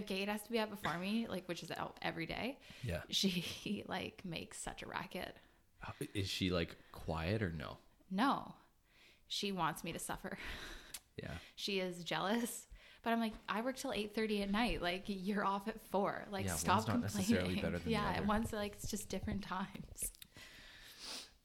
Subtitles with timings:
[0.00, 3.00] if Kate has to be up before me, like which is out every day, Yeah.
[3.08, 5.36] she like makes such a racket.
[6.14, 7.78] Is she like quiet or no?
[8.10, 8.54] No,
[9.28, 10.36] she wants me to suffer.
[11.20, 11.32] Yeah.
[11.54, 12.66] She is jealous.
[13.02, 14.80] But I'm like, I work till eight thirty at night.
[14.80, 16.24] Like you're off at four.
[16.30, 17.62] Like Yeah, stop one's not necessarily complaining.
[17.62, 20.12] better than the yeah, one's like it's just different times.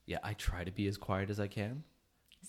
[0.05, 1.83] Yeah, I try to be as quiet as I can.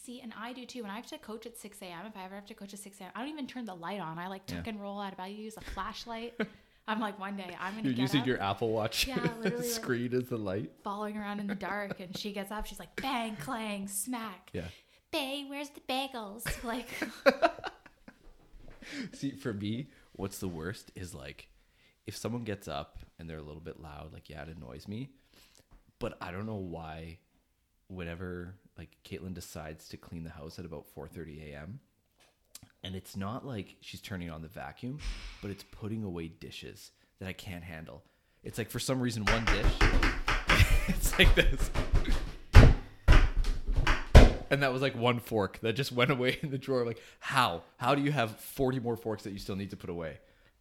[0.07, 0.82] See, and I do too.
[0.82, 2.79] When I have to coach at 6 a.m., if I ever have to coach at
[2.79, 4.18] 6 a.m., I don't even turn the light on.
[4.18, 4.70] I like tuck Yeah.
[4.73, 5.25] and roll out of bed.
[5.25, 6.34] I use a flashlight.
[6.88, 9.56] I'm like, one day I'm going to You're using up, your Apple Watch Yeah, literally,
[9.56, 10.70] like- screen as the light.
[10.84, 11.98] following around in the dark.
[11.98, 12.66] And she gets up.
[12.66, 14.50] She's like, bang, clang, smack.
[14.52, 14.69] Yeah.
[15.12, 16.45] Bae, where's the bagels?
[16.64, 16.88] Like,
[19.12, 21.48] See, for me, what's the worst is like
[22.06, 25.11] if someone gets up and they're a little bit loud, like yeah, it annoys me.
[25.98, 27.19] But I don't know why.
[27.88, 31.80] Whenever like Caitlin decides to clean the house at about 4:30 a.m.
[32.84, 34.98] and it's not like she's turning on the vacuum,
[35.43, 38.03] but it's putting away dishes that I can't handle.
[38.45, 39.73] It's like for some reason one dish,
[40.89, 41.70] it's like this.
[44.48, 46.84] And that was like one fork that just went away in the drawer.
[46.87, 47.62] Like, how?
[47.78, 50.19] How do you have 40 more forks that you still need to put away?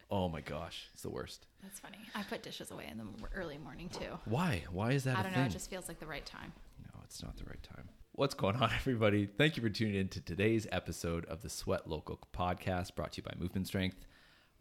[0.09, 1.45] Oh my gosh, it's the worst.
[1.61, 1.97] that's funny.
[2.15, 4.17] I put dishes away in the early morning too.
[4.25, 4.63] Why?
[4.71, 5.41] Why is that I don't thing?
[5.41, 5.47] know.
[5.47, 6.51] It just feels like the right time.
[6.81, 7.87] No, it's not the right time.
[8.17, 9.25] What's going on, everybody?
[9.25, 13.17] Thank you for tuning in to today's episode of the Sweat Local podcast brought to
[13.17, 14.05] you by Movement Strength.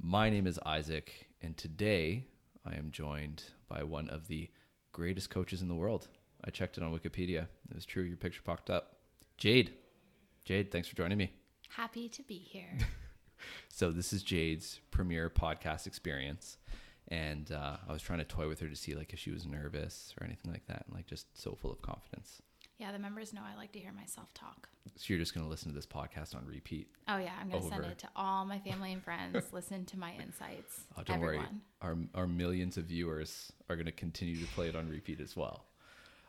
[0.02, 2.26] My name is Isaac, and today
[2.66, 4.50] I am joined by one of the
[4.90, 6.08] greatest coaches in the world.
[6.44, 7.46] I checked it on Wikipedia.
[7.70, 8.02] It was true.
[8.02, 8.96] Your picture popped up.
[9.36, 9.74] Jade.
[10.44, 11.30] Jade, thanks for joining me.
[11.68, 12.76] Happy to be here.
[13.68, 16.58] So this is Jade's premiere podcast experience,
[17.08, 19.46] and uh, I was trying to toy with her to see like if she was
[19.46, 22.40] nervous or anything like that, and like just so full of confidence.
[22.78, 24.68] Yeah, the members know I like to hear myself talk.
[24.96, 26.88] So you're just gonna listen to this podcast on repeat.
[27.08, 29.44] Oh yeah, I'm gonna send it to all my family and friends.
[29.52, 30.82] Listen to my insights.
[30.96, 31.62] Oh, don't Everyone.
[31.82, 35.36] worry, our our millions of viewers are gonna continue to play it on repeat as
[35.36, 35.64] well.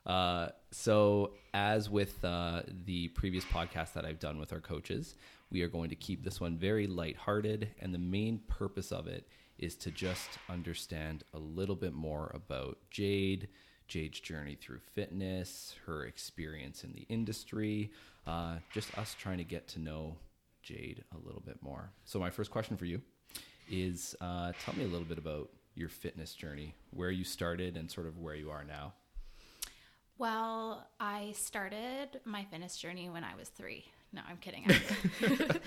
[0.06, 5.16] Uh, so as with uh, the previous podcast that I've done with our coaches,
[5.52, 9.28] we are going to keep this one very lighthearted, and the main purpose of it
[9.58, 13.48] is to just understand a little bit more about Jade,
[13.88, 17.92] Jade's journey through fitness, her experience in the industry,
[18.26, 20.16] uh, just us trying to get to know
[20.64, 21.92] Jade a little bit more.
[22.06, 23.02] So my first question for you
[23.70, 27.92] is uh, tell me a little bit about your fitness journey, where you started, and
[27.92, 28.94] sort of where you are now.
[30.18, 33.86] Well, I started my fitness journey when I was three.
[34.16, 34.64] No, I'm kidding.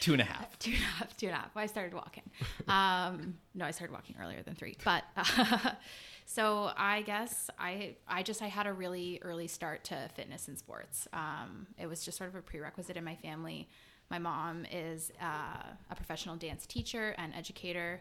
[0.00, 0.58] Two and a half.
[0.58, 1.56] two and a half, two and a half.
[1.56, 2.24] I started walking.
[2.66, 4.76] Um, no, I started walking earlier than three.
[4.84, 5.04] But
[6.26, 10.58] so I guess I I just I had a really early start to fitness and
[10.58, 11.06] sports.
[11.12, 13.68] Um, it was just sort of a prerequisite in my family.
[14.10, 18.00] My mom is uh, a professional dance teacher and educator,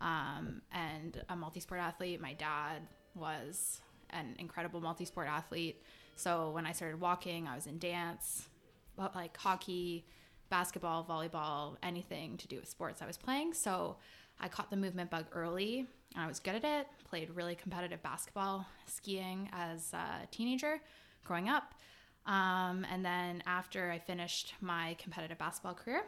[0.00, 2.22] um, and a multi-sport athlete.
[2.22, 2.80] My dad
[3.14, 5.82] was an incredible multi-sport athlete.
[6.16, 8.48] So when I started walking, I was in dance,
[8.96, 10.06] like hockey,
[10.50, 13.54] basketball, volleyball, anything to do with sports I was playing.
[13.54, 13.96] So
[14.40, 16.86] I caught the movement bug early and I was good at it.
[17.04, 20.80] Played really competitive basketball, skiing as a teenager
[21.24, 21.74] growing up.
[22.26, 26.02] Um, and then after I finished my competitive basketball career,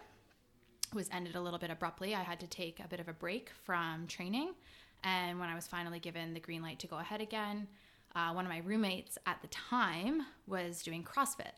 [0.93, 2.15] was ended a little bit abruptly.
[2.15, 4.55] I had to take a bit of a break from training.
[5.03, 7.67] And when I was finally given the green light to go ahead again,
[8.15, 11.53] uh, one of my roommates at the time was doing CrossFit.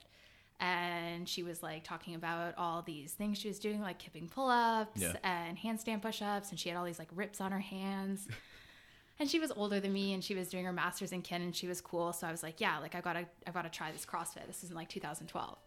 [0.60, 4.48] And she was like talking about all these things she was doing, like kipping pull
[4.48, 5.12] ups Yeah.
[5.22, 6.50] and handstand push ups.
[6.50, 8.26] And she had all these like rips on her hands.
[9.18, 11.54] and she was older than me and she was doing her master's in kin and
[11.54, 12.12] she was cool.
[12.14, 14.46] So I was like, yeah, like I gotta, I gotta try this CrossFit.
[14.46, 15.58] This is in like 2012.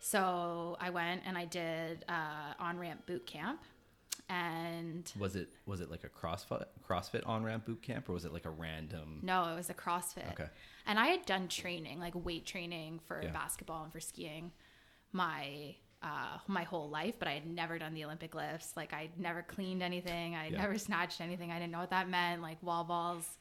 [0.00, 3.60] So I went and I did uh, on ramp boot camp.
[4.30, 8.24] And Was it was it like a CrossFit CrossFit on ramp boot camp, or was
[8.26, 9.20] it like a random?
[9.22, 10.30] No, it was a CrossFit.
[10.32, 10.48] Okay.
[10.86, 13.30] And I had done training, like weight training for Yeah.
[13.30, 14.52] basketball and for skiing
[15.12, 18.76] my uh, my whole life, but I had never done the Olympic lifts.
[18.76, 20.34] Like I'd never cleaned anything.
[20.36, 20.58] I Yeah.
[20.58, 21.50] never snatched anything.
[21.50, 22.42] I didn't know what that meant.
[22.42, 23.38] Like wall balls.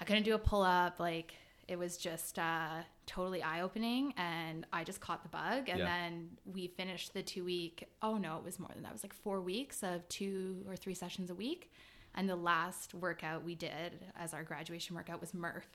[0.00, 0.98] I couldn't do a pull up.
[1.00, 1.34] Like
[1.70, 4.12] it was just uh, totally eye opening.
[4.16, 5.68] And I just caught the bug.
[5.68, 5.84] And Yeah.
[5.86, 7.88] then we finished the two week.
[8.02, 8.88] Oh no, it was more than that.
[8.90, 11.70] It was like four weeks of two or three sessions a week.
[12.16, 15.68] And the last workout we did as our graduation workout was Murph.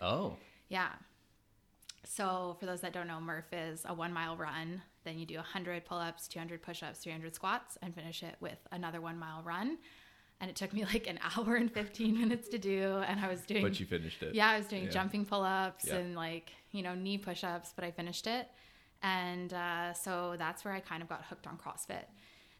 [0.00, 0.36] Oh,
[0.68, 0.90] Yeah.
[2.04, 4.82] So, for those that don't know, Murph is a one mile run.
[5.04, 8.58] Then you do 100 pull ups, 200 push ups, 300 squats, and finish it with
[8.72, 9.78] another one mile run.
[10.40, 13.02] And it took me like an hour and 15 minutes to do.
[13.06, 14.34] And I was doing, but you finished it.
[14.34, 14.90] yeah, I was doing Yeah.
[14.90, 15.96] jumping pull ups Yeah.
[15.96, 18.48] and like, you know, knee push ups, but I finished it.
[19.02, 22.04] And uh, so that's where I kind of got hooked on CrossFit.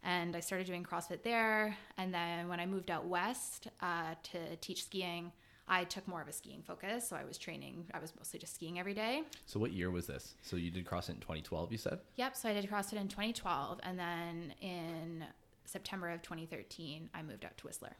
[0.04, 1.76] and I started doing CrossFit there.
[1.96, 5.32] And then when I moved out west uh, to teach skiing,
[5.66, 7.08] I took more of a skiing focus.
[7.08, 9.22] So I was training, I was mostly just skiing every day.
[9.46, 10.34] So what year was this?
[10.42, 11.98] So you did CrossFit in 2012, you said?
[12.16, 12.36] Yep.
[12.36, 13.80] So I did CrossFit in 2012.
[13.82, 15.25] And then in
[15.68, 17.96] September of 2013, I moved out to Whistler.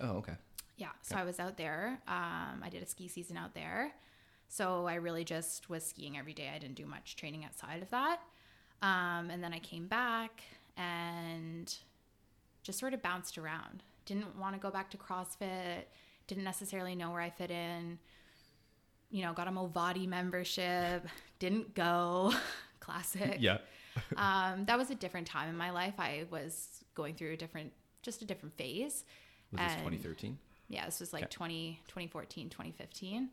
[0.00, 0.34] Oh, okay.
[0.76, 0.90] Yeah.
[1.02, 1.98] So I was out there.
[2.06, 3.92] Um, I did a ski season out there.
[4.48, 6.50] So I really just was skiing every day.
[6.54, 8.20] I didn't do much training outside of that.
[8.82, 10.42] Um, and then I came back
[10.76, 11.74] and
[12.62, 13.82] just sort of bounced around.
[14.04, 15.84] Didn't want to go back to CrossFit.
[16.26, 17.98] Didn't necessarily know where I fit in.
[19.10, 21.06] You know, got a Movati membership.
[21.38, 22.32] Didn't go.
[22.80, 23.38] Classic.
[23.40, 23.58] Yeah.
[24.16, 25.94] Um, that was a different time in my life.
[25.98, 27.72] I was going through a different,
[28.02, 29.04] just a different phase.
[29.52, 30.38] Was this And- 2013?
[30.68, 31.30] yeah this was like Okay.
[31.30, 33.30] 20 2014 2015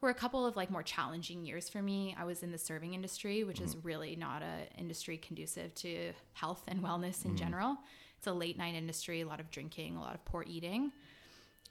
[0.00, 2.94] were a couple of like more challenging years for me i was in the serving
[2.94, 7.76] industry which is really not a industry conducive to health and wellness in general
[8.16, 10.90] it's a late night industry a lot of drinking a lot of poor eating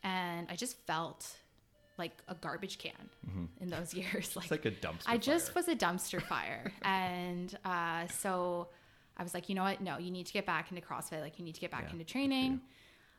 [0.04, 1.38] and i just felt
[2.00, 3.10] like a garbage can
[3.62, 5.56] in those years It's like a dumpster I just fire.
[5.56, 6.72] was a dumpster fire.
[6.82, 8.70] and uh, so
[9.18, 9.82] I was like, you know what?
[9.82, 11.22] No, you need to get back into CrossFit.
[11.22, 12.62] Like, you need to get back Yeah, into training.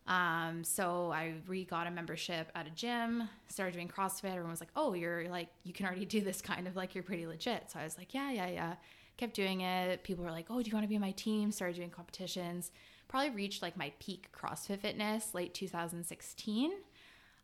[0.06, 4.30] Um, so I re got a membership at a gym, started doing CrossFit.
[4.30, 7.04] Everyone was like, oh, you're like, you can already do this kind of like, you're
[7.04, 7.70] pretty legit.
[7.70, 8.74] So I was like, yeah, yeah, yeah.
[9.18, 10.02] Kept doing it.
[10.02, 11.52] People were like, oh, do you want to be on my team?
[11.52, 12.72] Started doing competitions.
[13.06, 16.72] Probably reached like my peak CrossFit fitness late 2016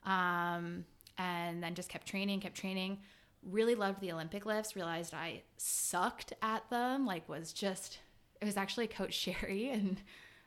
[0.05, 0.85] um,
[1.19, 2.99] and then just kept training, kept training.
[3.43, 4.75] Really loved the Olympic lifts.
[4.77, 7.07] Realized I sucked at them.
[7.07, 7.99] Like was just
[8.41, 9.99] it was actually Coach Sherry, and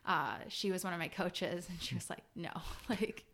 [0.06, 2.50] uh, she was one of my coaches, and she was like, "No,
[2.88, 3.24] like,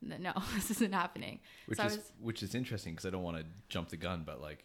[0.00, 3.36] no, this isn't happening." which so is was, which is interesting because I don't want
[3.38, 4.64] to jump the gun, but like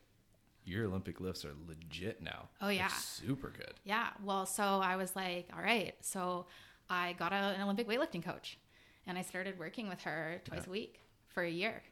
[0.66, 2.50] your Olympic lifts are legit now.
[2.62, 2.88] Oh, yeah.
[2.90, 3.74] super good.
[3.86, 4.08] yeah.
[4.24, 6.48] Well, so I was like, "All right." So
[6.90, 8.58] I got a, an Olympic weightlifting coach,
[9.06, 10.68] and I started working with her twice Yeah.
[10.70, 11.84] a week for a year.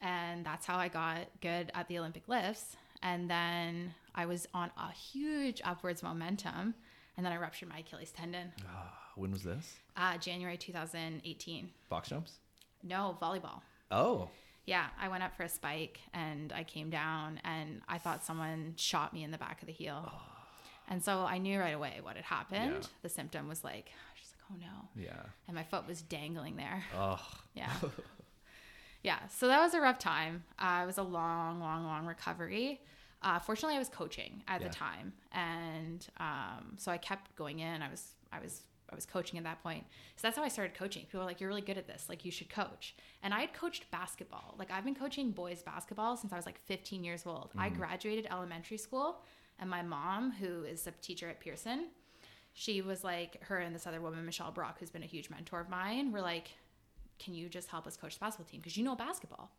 [0.00, 2.76] And that's how I got good at the Olympic lifts.
[3.02, 6.74] And then I was on a huge upwards momentum.
[7.16, 9.76] And then I ruptured my Achilles tendon, Ah, when was this?
[9.96, 11.70] uh, January 2018.
[11.88, 12.32] Box jumps?
[12.82, 13.62] No, volleyball.
[13.90, 14.28] Oh,
[14.66, 18.74] Yeah, I went up for a spike and I came down and I thought someone
[18.76, 20.12] shot me in the back of the heel.
[20.88, 22.72] And so I knew right away what had happened.
[22.82, 22.88] Yeah.
[23.02, 24.56] The symptom was like, I was like, oh
[24.96, 25.02] no.
[25.02, 25.22] yeah.
[25.48, 26.84] And my foot was dangling there.
[26.96, 27.20] Oh,
[27.54, 27.72] Yeah.
[29.02, 29.26] yeah.
[29.28, 30.44] So that was a rough time.
[30.58, 32.80] Uh, it was a long, long, long recovery.
[33.22, 34.68] Uh, fortunately, I was coaching at Yeah.
[34.68, 37.82] the time, and um, so I kept going in.
[37.82, 39.84] I was, I was, I was coaching at that point.
[40.16, 41.04] So that's how I started coaching.
[41.06, 42.06] People were like, "You're really good at this.
[42.08, 44.54] Like, you should coach." And I had coached basketball.
[44.58, 47.50] Like, I've been coaching boys basketball since I was like 15 years old.
[47.58, 49.22] I graduated elementary school,
[49.58, 51.86] and my mom, who is a teacher at Pearson,
[52.52, 55.60] she was like, her and this other woman, Michelle Brock, who's been a huge mentor
[55.60, 56.50] of mine, were like,
[57.18, 58.60] can you just help us coach the basketball team?
[58.60, 59.50] Because you know basketball.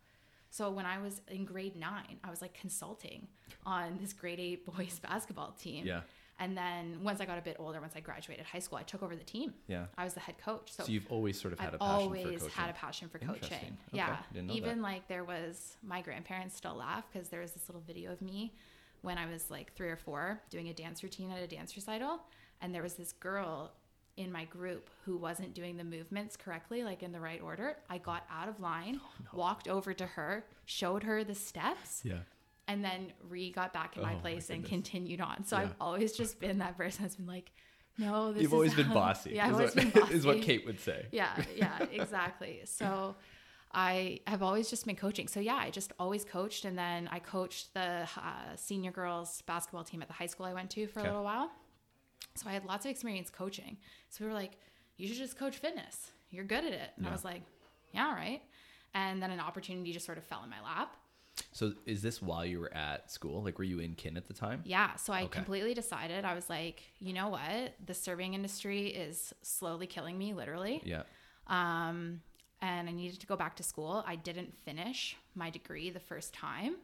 [0.50, 3.27] So when I was in grade nine, I was like consulting
[3.65, 5.86] on this grade eight boys basketball team.
[5.86, 6.01] Yeah.
[6.39, 9.01] And then once I got a bit older, once I graduated high school, I took
[9.01, 9.56] over the team.
[9.68, 9.86] Yeah.
[9.98, 10.71] I was the head coach.
[10.71, 12.50] So, So, you've always sort of had I've a passion for always coaching.
[12.50, 13.42] had a passion for coaching.
[13.57, 13.71] Okay.
[13.92, 14.18] Yeah.
[14.31, 14.83] Didn't know Even that.
[14.83, 18.53] like there was my grandparents still laugh because there was this little video of me
[19.01, 22.21] when I was like three or four doing a dance routine at a dance recital.
[22.62, 23.71] And there was this girl
[24.18, 27.78] in my group who wasn't doing the movements correctly, like in the right order.
[27.90, 29.00] I got out of line,
[29.34, 32.20] walked over to her, showed her the steps, Yeah.
[32.68, 35.46] and then re got back in Oh my my place and continued on.
[35.46, 35.63] So Yeah.
[35.63, 37.51] I've always just been that person that's been like,
[38.00, 39.32] no, this You've is always been bossy.
[39.36, 40.13] Yeah, I've is, always what, been bossy.
[40.20, 41.06] is what Kate would say.
[41.12, 42.62] Yeah, yeah, exactly.
[42.65, 43.15] So
[43.72, 45.27] I have always just been coaching.
[45.27, 49.84] So yeah, I just always coached, and then I coached the uh, senior girls basketball
[49.84, 51.08] team at the high school I went to for Okay.
[51.10, 51.51] a little while.
[52.36, 53.77] So I had lots of experience coaching.
[54.09, 54.53] So we were like,
[54.97, 56.12] "You should just coach fitness.
[56.29, 57.41] You're good at it." And I was like,
[57.93, 58.41] "Yeah, right."
[58.93, 60.95] And then an opportunity just sort of fell in my lap.
[61.51, 63.43] So is this while you were at school?
[63.43, 64.62] Like, were you in kin at the time?
[64.65, 65.33] Yeah, so I Okay.
[65.38, 66.25] completely decided.
[66.25, 67.75] I was like, you know what?
[67.86, 70.81] The serving industry is slowly killing me, literally.
[70.83, 71.03] Yeah.
[71.47, 72.21] um,
[72.59, 74.03] and I needed to go back to school.
[74.07, 76.77] I didn't finish my degree the first time.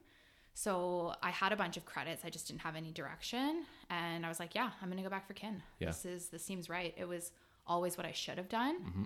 [0.54, 2.24] So I had a bunch of credits.
[2.24, 3.64] I just didn't have any direction.
[3.90, 5.62] And I was like, yeah, I'm going to go back for kin.
[5.80, 5.88] Yeah.
[5.88, 6.94] This is, this seems right.
[6.98, 7.32] It was
[7.66, 8.82] always what I should have done.
[8.82, 9.04] Mm-hmm.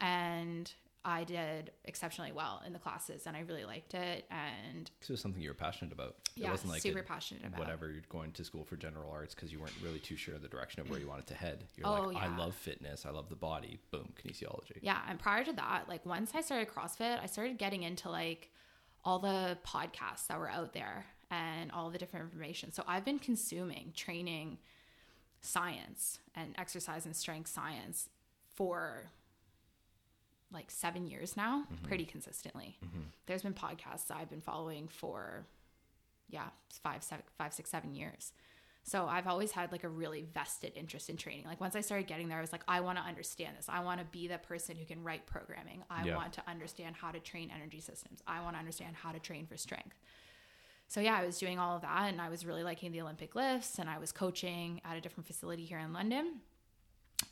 [0.00, 0.72] And
[1.04, 4.24] I did exceptionally well in the classes and I really liked it.
[4.30, 6.14] And it was something you were passionate about.
[6.36, 7.58] Yeah, it wasn't like super a- passionate about.
[7.58, 10.42] whatever you're going to school for general arts because you weren't really too sure of
[10.42, 11.64] the direction of where you wanted to head.
[11.76, 12.24] You're Oh, like, yeah.
[12.32, 13.04] I love fitness.
[13.06, 13.78] I love the body.
[13.90, 14.78] Boom, kinesiology.
[14.80, 18.50] Yeah, and prior to that, like once I started CrossFit, I started getting into like
[19.04, 22.72] all the podcasts that were out there and all the different information.
[22.72, 24.58] So I've been consuming training
[25.40, 28.08] science and exercise and strength science
[28.54, 29.10] for
[30.52, 31.86] like seven years now, mm-hmm.
[31.86, 32.76] pretty consistently.
[32.84, 33.00] Mm-hmm.
[33.26, 35.46] There's been podcasts I've been following for,
[36.28, 36.48] yeah,
[36.82, 38.32] five, seven, five, six, seven years.
[38.84, 41.44] So I've always had like a really vested interest in training.
[41.46, 43.66] Like once I started getting there, I was like, I want to understand this.
[43.68, 45.84] I want to be the person who can write programming.
[45.88, 46.16] I Yeah.
[46.16, 48.22] want to understand how to train energy systems.
[48.26, 49.96] I want to understand how to train for strength.
[50.88, 53.34] So yeah, I was doing all of that and I was really liking the Olympic
[53.36, 56.40] lifts and I was coaching at a different facility here in London.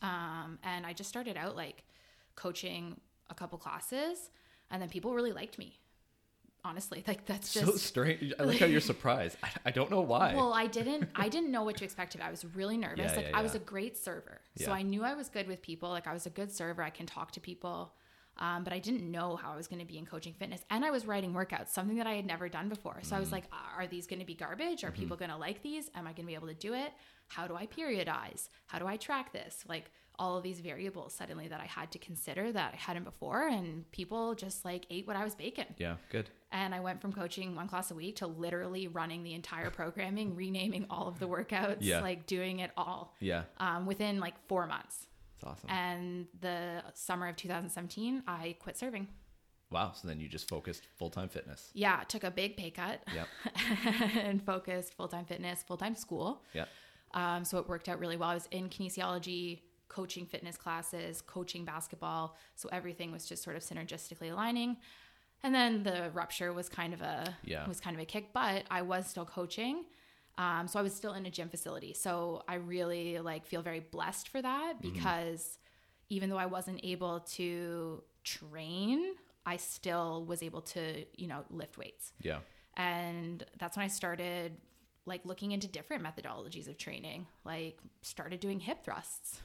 [0.02, 1.82] Um, and I just started out like
[2.36, 4.30] coaching a couple classes
[4.70, 5.79] and then people really liked me.
[6.64, 8.32] Honestly, like that's just so strange.
[8.38, 9.36] I like how you're surprised.
[9.42, 10.34] I, I don't know why.
[10.34, 11.08] well, I didn't.
[11.14, 12.24] I didn't know what to expect of it.
[12.24, 13.10] I was really nervous.
[13.12, 15.62] Yeah, like yeah, I was a great server, so I knew I was good with
[15.62, 15.88] people.
[15.88, 16.82] Like I was a good server.
[16.82, 17.94] I can talk to people,
[18.36, 20.60] um, but I didn't know how I was going to be in coaching fitness.
[20.70, 22.98] And I was writing workouts, something that I had never done before.
[23.02, 23.16] So Mm.
[23.16, 23.44] I was like,
[23.76, 24.84] are these going to be garbage?
[24.84, 25.00] Are Mm-hmm.
[25.00, 25.90] people going to like these?
[25.94, 26.92] Am I going to be able to do it?
[27.28, 28.48] How do I periodize?
[28.66, 29.64] How do I track this?
[29.68, 29.90] Like
[30.20, 33.90] all of these variables suddenly that I had to consider that I hadn't before, and
[33.90, 35.74] people just like ate what I was baking.
[35.78, 36.30] yeah, good.
[36.52, 40.36] And I went from coaching one class a week to literally running the entire programming,
[40.36, 42.00] renaming all of the workouts, Yeah.
[42.00, 45.06] like doing it all Yeah, um, within like four months.
[45.36, 45.70] it's awesome.
[45.70, 49.08] And the summer of 2017, I quit serving.
[49.70, 49.92] wow.
[49.94, 51.70] So then you just focused full time fitness.
[51.74, 53.28] Yeah, took a big pay cut Yep.
[54.16, 56.42] and focused full time fitness, full time school.
[56.52, 56.68] Yep.
[57.12, 58.28] Um, so it worked out really well.
[58.28, 62.36] I was in kinesiology, coaching fitness classes, coaching basketball.
[62.56, 64.78] So everything was just sort of synergistically aligning.
[65.42, 67.66] And then the rupture was kind of a Yeah.
[67.68, 69.84] was kind of a kick, but I was still coaching.
[70.38, 71.92] Um, so I was still in a gym facility.
[71.92, 75.58] So I really like feel very blessed for that because
[76.08, 79.14] even though I wasn't able to train,
[79.46, 82.40] I still was able to, you know, lift weights Yeah.
[82.76, 84.56] and that's when i started
[85.06, 89.40] like looking into different methodologies of training like started doing hip thrusts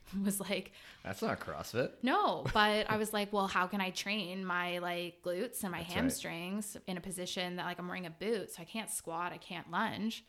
[0.24, 0.72] was like
[1.04, 1.90] That's not CrossFit.
[2.02, 5.78] no but i was like well how can i train my like glutes and my
[5.78, 5.96] That's right.
[5.96, 9.38] hamstrings in a position that like i'm wearing a boot so i can't squat i
[9.38, 10.24] can't lunge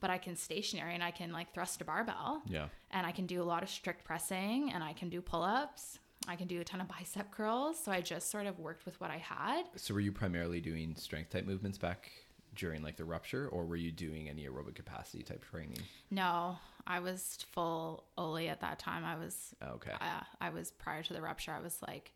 [0.00, 2.66] but i can stationary and i can like thrust a barbell Yeah.
[2.90, 6.36] and i can do a lot of strict pressing and i can do pull-ups i
[6.36, 9.10] can do a ton of bicep curls so i just sort of worked with what
[9.10, 12.10] i had So were you primarily doing strength type movements back
[12.54, 15.78] during like the rupture, or were you doing any aerobic capacity type training?
[16.10, 19.04] No, I was full Oly at that time.
[19.04, 19.92] I was, Okay.
[19.92, 21.52] uh, I was prior to the rupture.
[21.52, 22.12] I was like,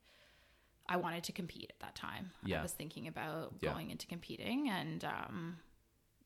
[0.89, 2.31] I wanted to compete at that time.
[2.45, 2.61] Yeah.
[2.61, 3.73] I was thinking about Yeah.
[3.73, 5.59] going into competing, and um,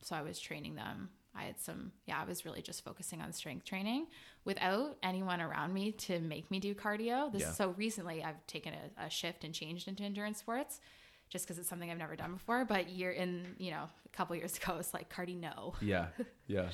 [0.02, 1.10] so I was training them.
[1.34, 4.08] I had some, yeah, I was really just focusing on strength training
[4.44, 7.30] without anyone around me to make me do cardio.
[7.30, 7.52] This Yeah.
[7.52, 10.80] so recently I've taken a, a shift and changed into endurance sports
[11.30, 12.64] just because it's something I've never done before.
[12.64, 16.06] But year in, you know, a couple years ago, it's like cardio, no, Yeah.
[16.46, 16.68] Yeah.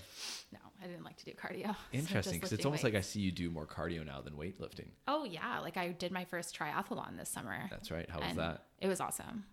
[0.52, 1.76] no, I didn't like to do cardio.
[1.92, 2.34] Interesting.
[2.34, 4.88] Because it's lifting almost like I see you do more cardio now than weightlifting.
[5.06, 7.68] Oh yeah, like I did my first triathlon this summer.
[7.70, 8.08] That's right.
[8.10, 8.64] How was that?
[8.80, 9.44] It was awesome.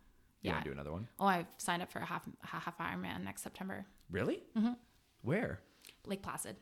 [0.41, 0.53] You yeah.
[0.53, 1.07] want to do another one?
[1.19, 3.85] Oh, I've signed up for a half a half Ironman next September.
[4.09, 4.43] Really?
[4.57, 4.73] Mm-hmm.
[5.21, 5.59] Where?
[6.05, 6.55] Lake Placid.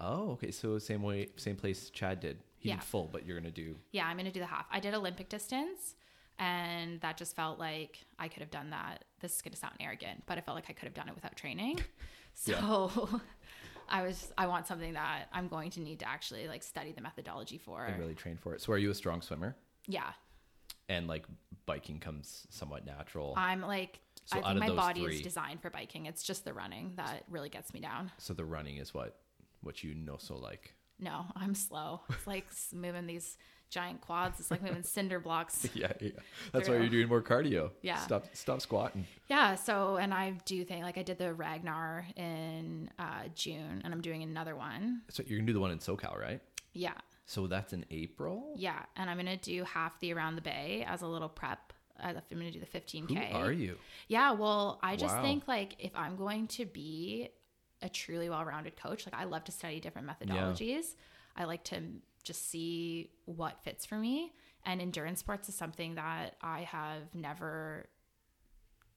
[0.00, 0.50] Oh, okay.
[0.50, 2.38] So same way, same place Chad did.
[2.58, 2.76] He Yeah.
[2.76, 3.76] did full, but you're gonna do.
[3.92, 4.66] Yeah, I'm gonna do the half.
[4.70, 5.94] I did Olympic distance,
[6.38, 9.04] and that just felt like I could have done that.
[9.20, 11.36] This is gonna sound arrogant, but I felt like I could have done it without
[11.36, 11.80] training.
[12.36, 13.20] So
[13.88, 17.00] I was I want something that I'm going to need to actually like study the
[17.00, 17.84] methodology for.
[17.84, 18.60] and really train for it.
[18.60, 19.54] So are you a strong swimmer?
[19.86, 20.10] Yeah,
[20.88, 21.26] And like
[21.64, 23.34] biking comes somewhat natural.
[23.36, 26.06] I'm like So I think my body three- is designed for biking.
[26.06, 28.10] It's just the running that really gets me down.
[28.18, 29.16] so the running is what
[29.60, 30.74] what you know so like.
[30.98, 32.00] No, I'm slow.
[32.10, 33.36] It's like moving these
[33.74, 34.38] giant quads.
[34.40, 35.66] It's like moving cinder blocks.
[35.74, 36.10] Yeah, yeah.
[36.52, 37.70] That's why you're doing more cardio.
[37.82, 37.96] Yeah.
[37.98, 39.06] Stop stop squatting.
[39.28, 39.56] Yeah.
[39.56, 44.00] So, and I do think like I did the Ragnar in uh, June, and I'm
[44.00, 45.02] doing another one.
[45.10, 46.40] So you're gonna do the one in SoCal, right?
[46.72, 46.94] Yeah,
[47.26, 48.54] So that's in April.
[48.56, 51.72] yeah, and I'm gonna do half the around the bay as a little prep.
[52.02, 53.30] Uh, I'm gonna do the 15k.
[53.32, 53.76] Who are you?
[54.08, 54.32] Yeah.
[54.32, 55.22] Well, I just Wow.
[55.22, 57.28] think like if I'm going to be
[57.82, 60.96] a truly well-rounded coach, like I love to study different methodologies.
[61.36, 61.76] I like to
[62.24, 64.32] just see what fits for me.
[64.66, 67.86] And endurance sports is something that I have never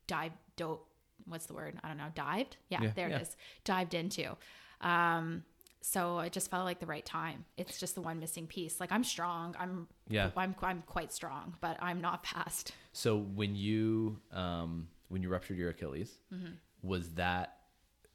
[0.07, 0.79] dived, do,
[1.25, 1.77] what's the word?
[1.83, 2.57] I don't know, dived?
[2.69, 3.17] Yeah, Yeah, there yeah.
[3.17, 3.35] it is.
[3.65, 4.35] Dived into.
[4.81, 5.43] Um,
[5.81, 7.45] so it just felt like the right time.
[7.57, 8.79] It's just the one missing piece.
[8.79, 9.55] Like I'm strong.
[9.59, 10.31] I'm Yeah.
[10.35, 12.71] I'm I'm quite strong, but I'm not fast.
[12.93, 16.53] So when you um when you ruptured your Achilles, Mm-hmm.
[16.81, 17.57] was that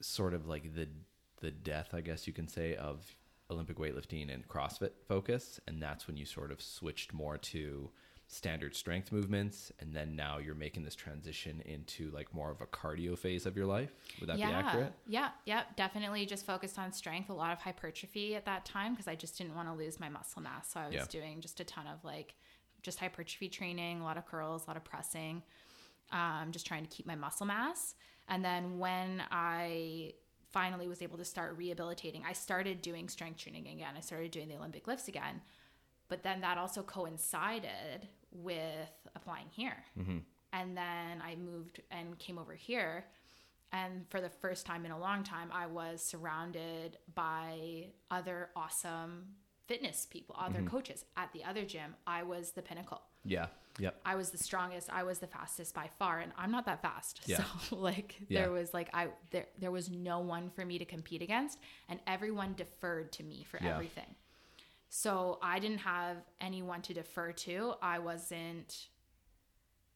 [0.00, 0.88] sort of like the
[1.40, 3.04] the death, I guess you can say, of
[3.53, 7.91] Olympic weightlifting and CrossFit focus, and that's when you sort of switched more to
[8.29, 12.67] standard strength movements and then now you're making this transition into like more of a
[12.67, 16.79] cardio phase of your life would that yeah, be accurate Yeah, yeah, definitely just focused
[16.79, 19.75] on strength, a lot of hypertrophy at that time because I just didn't want to
[19.75, 20.73] lose my muscle mass.
[20.73, 21.05] So I was Yeah.
[21.11, 22.35] doing just a ton of like
[22.83, 25.43] just hypertrophy training, a lot of curls, a lot of pressing,
[26.11, 27.95] um, just trying to keep my muscle mass.
[28.29, 30.15] And then when I
[30.53, 33.95] finally was able to start rehabilitating, I started doing strength training again.
[33.97, 35.41] I started doing the Olympic lifts again.
[36.09, 39.85] But then that also coincided with applying here.
[39.99, 40.19] Mm-hmm.
[40.53, 43.07] And then I moved and came over here.
[43.73, 49.29] And for the first time in a long time, I was surrounded by other awesome
[49.67, 50.69] fitness people, other mm-hmm.
[50.69, 51.95] coaches at the other gym.
[52.07, 53.01] I was the pinnacle.
[53.25, 53.47] yeah
[53.79, 54.91] yep I was the strongest.
[54.91, 57.21] I was the fastest by far, and I'm not that fast.
[57.26, 57.45] Yeah.
[57.69, 58.43] So like Yeah.
[58.43, 62.00] there was like I there there was no one for me to compete against, and
[62.07, 63.75] everyone deferred to me for Yeah.
[63.75, 64.14] everything.
[64.88, 67.75] So I didn't have anyone to defer to.
[67.81, 68.88] I wasn't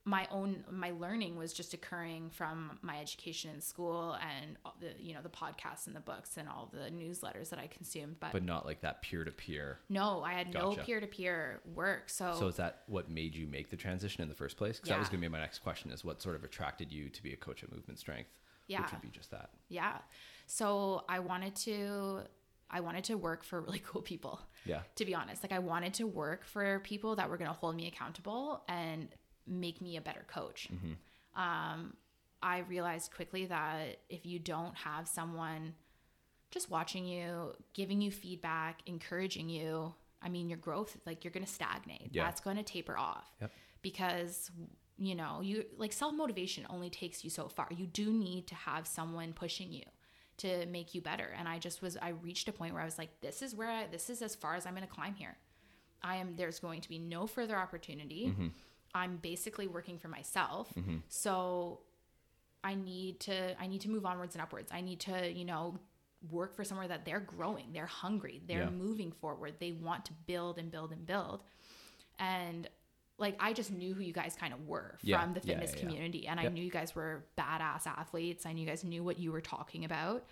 [0.07, 5.13] my own my learning was just occurring from my education in school and the you
[5.13, 8.45] know the podcasts and the books and all the newsletters that I consumed but, but
[8.45, 13.11] not like that peer-to-peer no I had no peer-to-peer work so, so is that what
[13.11, 15.33] made you make the transition in the first place because that was going to be
[15.33, 17.99] my next question is what sort of attracted you to be a coach at movement
[17.99, 18.31] strength
[18.69, 18.83] Yeah.
[18.83, 19.99] which would be just that Yeah.
[20.47, 22.21] So I wanted to
[22.71, 24.41] I wanted to work for really cool people.
[24.65, 24.81] Yeah.
[24.97, 27.77] To be honest, like I wanted to work for people that were going to hold
[27.77, 29.09] me accountable and
[29.47, 30.69] make me a better coach.
[31.35, 31.95] Um
[32.43, 35.75] I realized quickly that if you don't have someone
[36.50, 41.45] just watching you, giving you feedback, encouraging you, I mean your growth like you're going
[41.47, 42.11] to stagnate.
[42.12, 42.25] Yeah.
[42.25, 43.50] That's going to taper off Yep.
[43.83, 44.50] because
[44.99, 48.87] you know you like self-motivation only takes you so far you do need to have
[48.87, 49.83] someone pushing you
[50.38, 52.97] to make you better and i just was i reached a point where i was
[52.97, 55.37] like this is where I, this is as far as i'm going to climb here
[56.03, 58.35] i am there's going to be no further opportunity
[58.97, 60.73] i'm basically working for myself
[61.09, 61.81] so
[62.65, 65.79] i need to i need to move onwards and upwards i need to you know
[66.31, 68.71] work for somewhere that they're growing they're hungry they're Yeah.
[68.71, 71.43] moving forward they want to build and build and build
[72.19, 72.69] and
[73.19, 75.26] like I just knew who you guys kind of were from Yeah.
[75.33, 75.81] the fitness yeah.
[75.81, 78.44] community, and I knew you guys were badass athletes.
[78.44, 80.23] I knew you guys knew what you were talking about,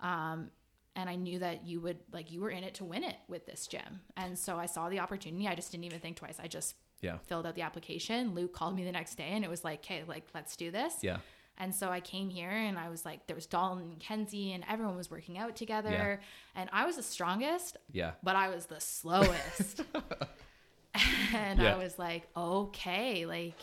[0.00, 0.50] um,
[0.96, 3.44] and I knew that you would like you were in it to win it with
[3.44, 4.00] this gym.
[4.16, 5.46] And so I saw the opportunity.
[5.46, 6.38] I just didn't even think twice.
[6.42, 7.18] I just Yeah.
[7.26, 8.34] filled out the application.
[8.34, 10.94] Luke called me the next day, and it was like, "Okay, like let's do this."
[11.02, 11.18] Yeah.
[11.58, 14.64] And so I came here and I was like, there was Dalton and Kenzie and
[14.68, 16.20] everyone was working out together.
[16.56, 18.12] And I was the strongest, Yeah.
[18.22, 19.82] but I was the slowest.
[21.34, 21.74] and Yeah.
[21.74, 23.58] I was like, okay, like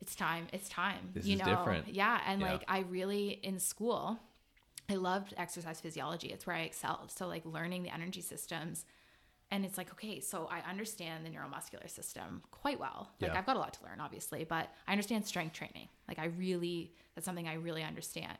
[0.00, 0.46] it's time.
[0.52, 1.10] It's time.
[1.14, 1.46] This you is know?
[1.46, 1.88] different.
[1.88, 2.20] Yeah.
[2.26, 2.52] And Yeah.
[2.52, 4.18] like I really in school,
[4.88, 6.28] I loved exercise physiology.
[6.28, 7.10] It's where I excelled.
[7.10, 8.84] So like learning the energy systems.
[9.50, 13.10] And it's like, okay, so I understand the neuromuscular system quite well.
[13.20, 13.38] Like Yeah.
[13.38, 15.88] I've got a lot to learn, obviously, but I understand strength training.
[16.06, 18.38] Like I really, that's something I really understand.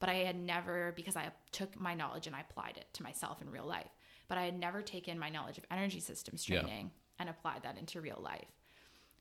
[0.00, 3.40] But I had never, because I took my knowledge and I applied it to myself
[3.40, 3.90] in real life,
[4.28, 6.60] but I had never taken my knowledge of energy systems Yeah.
[6.60, 8.52] training and applied that into real life.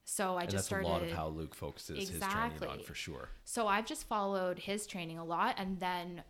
[0.06, 0.88] So I And just that's started.
[0.88, 3.30] a lot of how Luke focuses his training on for sure.
[3.46, 6.24] So I've just followed his training a lot and then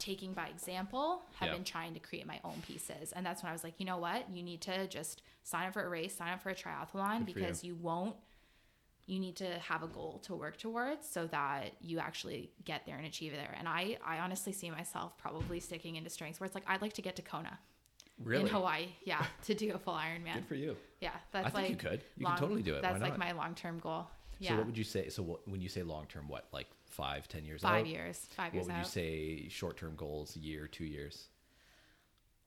[0.00, 3.12] taking by example have been trying to create my own pieces.
[3.12, 4.28] And that's when I was like, you know what?
[4.34, 7.32] You need to just sign up for a race, sign up for a triathlon Good
[7.34, 7.46] for you.
[7.46, 8.16] because you won't
[9.06, 12.96] you need to have a goal to work towards so that you actually get there
[12.96, 13.54] and achieve there.
[13.58, 16.92] And I I honestly see myself probably sticking into strengths where it's like I'd like
[16.94, 17.58] to get to Kona
[18.22, 18.42] Really?
[18.42, 18.86] in Hawaii.
[19.04, 20.34] Yeah, to do a full Ironman.
[20.34, 20.76] Good for you.
[21.00, 22.04] Yeah, that's I think like you could.
[22.16, 22.82] You can totally do it.
[22.82, 24.06] That's like my long-term goal.
[24.40, 24.50] Yeah.
[24.50, 25.08] So what would you say?
[25.10, 27.62] So what, when you say long term, what like five, ten years?
[27.62, 27.86] five out?
[27.86, 28.66] years, five years.
[28.66, 28.84] What would out.
[28.86, 30.36] you say short term goals?
[30.36, 31.28] Year, two years?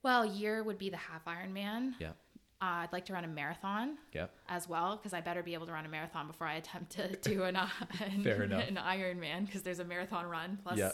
[0.02, 1.94] Well, year would be the half Ironman.
[2.00, 2.10] Yeah.
[2.62, 4.28] Uh, I'd like to run a marathon Yeah.
[4.48, 7.08] as well because I better be able to run a marathon before I attempt to
[7.22, 7.68] do an, uh,
[8.00, 10.92] an, an Ironman because there's a marathon run plus Yeah.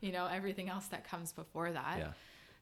[0.00, 1.96] you know everything else that comes before that.
[1.98, 2.12] Yeah.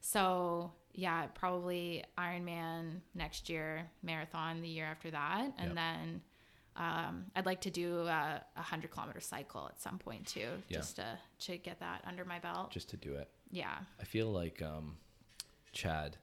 [0.01, 5.75] So yeah, probably Ironman next year, marathon the year after that, and Yep.
[5.75, 6.21] then
[6.81, 10.79] um, I'd like to do a, a hundred kilometer cycle at some point too, Yeah.
[10.79, 12.71] just to to get that under my belt.
[12.71, 13.29] Just to do it.
[13.51, 14.97] yeah, I feel like um,
[15.73, 16.17] Chad,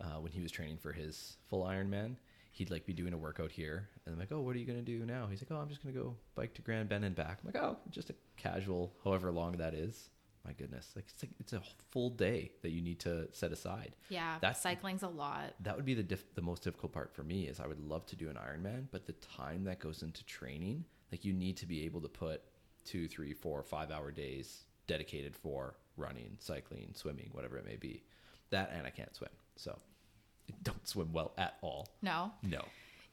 [0.00, 2.16] uh, when he was training for his full Ironman,
[2.52, 4.82] he'd like be doing a workout here, and I'm like, "Oh, what are you gonna
[4.82, 7.38] do now?" He's like, "Oh, I'm just gonna go bike to Grand Bend and back."
[7.42, 10.10] I'm like, "Oh, just a casual, however long that is."
[10.44, 13.96] My goodness, like it's like it's a full day that you need to set aside.
[14.10, 14.36] yeah.
[14.40, 15.54] That's- cycling's a lot.
[15.60, 18.04] That would be the diff- the most difficult part for me is I would love
[18.06, 21.66] to do an Ironman, but the time that goes into training, like you need to
[21.66, 22.42] be able to put
[22.84, 28.02] two, three, four, five hour days dedicated for running, cycling, swimming, whatever it may be.
[28.50, 29.78] That and I can't swim, so
[30.50, 31.88] I don't swim well at all.
[32.02, 32.32] No.
[32.42, 32.62] No.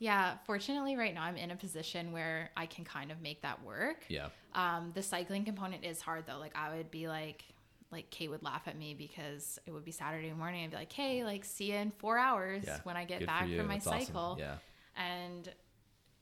[0.01, 3.63] Yeah, fortunately, right now I'm in a position where I can kind of make that
[3.63, 3.97] work.
[4.07, 4.29] Yeah.
[4.55, 6.39] Um, the cycling component is hard though.
[6.39, 7.43] Like I would be like,
[7.91, 10.63] like Kate would laugh at me because it would be Saturday morning.
[10.63, 12.79] I'd be like, "Hey, like see you in four hours Yeah.
[12.81, 14.05] when I get Good back from my That's awesome.
[14.07, 14.55] cycle." Yeah.
[14.97, 15.53] And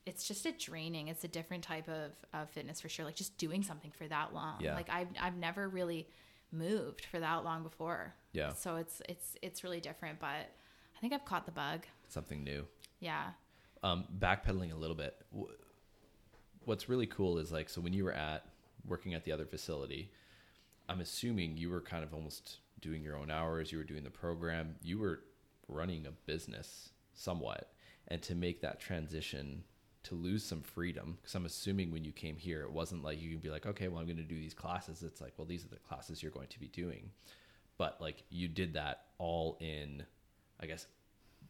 [0.06, 1.08] it's just a draining.
[1.08, 3.06] It's a different type of, of fitness for sure.
[3.06, 4.60] Like just doing something for that long.
[4.60, 4.76] Yeah.
[4.76, 6.06] Like I've I've never really
[6.52, 8.14] moved for that long before.
[8.34, 8.52] Yeah.
[8.52, 11.86] So it's it's it's really different, but I think I've caught the bug.
[12.10, 12.66] Something new.
[13.00, 13.30] Yeah.
[13.84, 15.16] Um, backpedaling a little bit.
[16.66, 18.46] What's really cool is like so when you were at
[18.88, 20.10] working at the other facility
[20.88, 24.10] i'm assuming you were kind of almost doing your own hours you were doing the
[24.10, 25.20] program you were
[25.70, 27.72] running a business somewhat.
[28.08, 29.64] And to make that transition
[30.02, 33.30] to lose some freedom because i'm assuming when you came here it wasn't like you
[33.30, 35.04] can be like okay well i'm going to do these classes.
[35.04, 37.12] It's like well these are the classes you're going to be doing.
[37.78, 40.04] But like you did that all in
[40.60, 40.88] i guess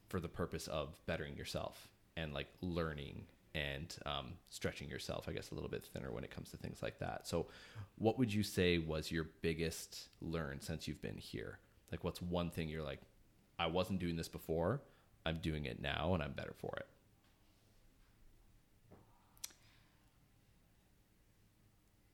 [0.10, 1.88] for the purpose of bettering yourself
[2.22, 3.24] and like learning
[3.56, 6.82] and um, stretching yourself, I guess, a little bit thinner when it comes to things
[6.84, 7.28] like that.
[7.28, 7.48] So,
[7.98, 11.60] what would you say was your biggest learn since you've been here?
[11.92, 13.02] Like, what's one thing you're like,
[13.58, 14.82] I wasn't doing this before,
[15.26, 16.88] I'm doing it now, and I'm better for it?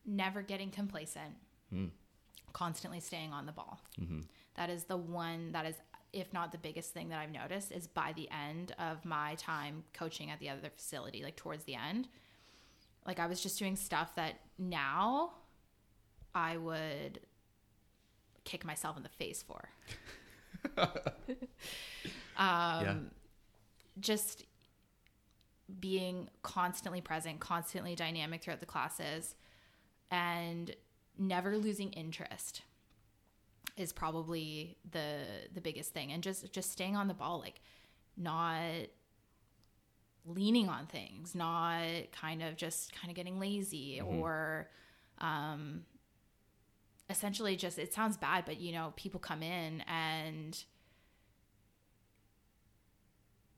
[0.05, 1.35] never getting complacent,
[1.71, 1.87] Hmm.
[2.53, 3.81] constantly staying on the ball.
[3.99, 4.21] Mm-hmm.
[4.55, 5.75] That is the one that is,
[6.13, 9.83] if not the biggest thing that I've noticed, is by the end of my time
[9.93, 12.07] coaching at the other facility, like towards the end,
[13.05, 15.33] like I was just doing stuff that now
[16.33, 17.19] I would
[18.43, 19.69] kick myself in the face for.
[20.77, 20.87] um,
[22.37, 22.95] Yeah.
[23.99, 24.45] Just
[25.79, 29.35] being constantly present, constantly dynamic throughout the classes,
[30.11, 30.75] and
[31.17, 32.61] never losing interest
[33.77, 35.19] is probably the
[35.53, 37.61] the biggest thing and just just staying on the ball like
[38.17, 38.61] not
[40.25, 44.69] leaning on things not kind of just kind of getting lazy or
[45.19, 45.83] um
[47.09, 50.63] essentially just it sounds bad but you know people come in and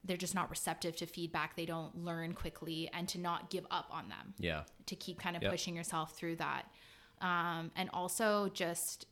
[0.03, 3.87] they're just not receptive to feedback they don't learn quickly and to not give up
[3.91, 4.63] on them Yeah.
[4.85, 5.51] to keep kind of Yep.
[5.51, 6.71] pushing yourself through that.
[7.19, 9.05] Um, and also just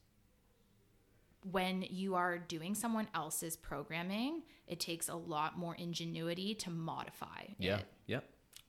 [1.51, 7.45] when you are doing someone else's programming, it takes a lot more ingenuity to modify
[7.59, 7.77] Yeah.
[7.77, 7.85] it.
[8.07, 8.19] Yeah.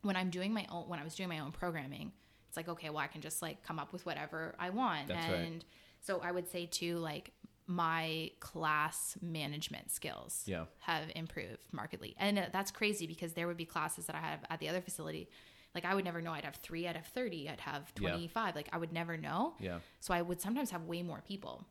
[0.02, 2.12] When I'm doing my own, when I was doing my own programming,
[2.48, 5.08] it's like, okay, well, I can just like come up with whatever I want.
[5.08, 5.38] That's right.
[5.40, 5.64] and
[6.00, 7.32] so I would say too, like
[7.66, 10.66] my class management skills Yeah.
[10.80, 12.14] have improved markedly.
[12.18, 14.80] And uh, that's crazy because there would be classes that I have at the other
[14.80, 15.28] facility.
[15.74, 18.10] Like I would never know I'd have three, I'd have 30, I'd have Yeah.
[18.10, 18.54] 25.
[18.54, 19.54] Like I would never know.
[19.58, 19.80] Yeah.
[20.00, 21.66] So I would sometimes have way more people.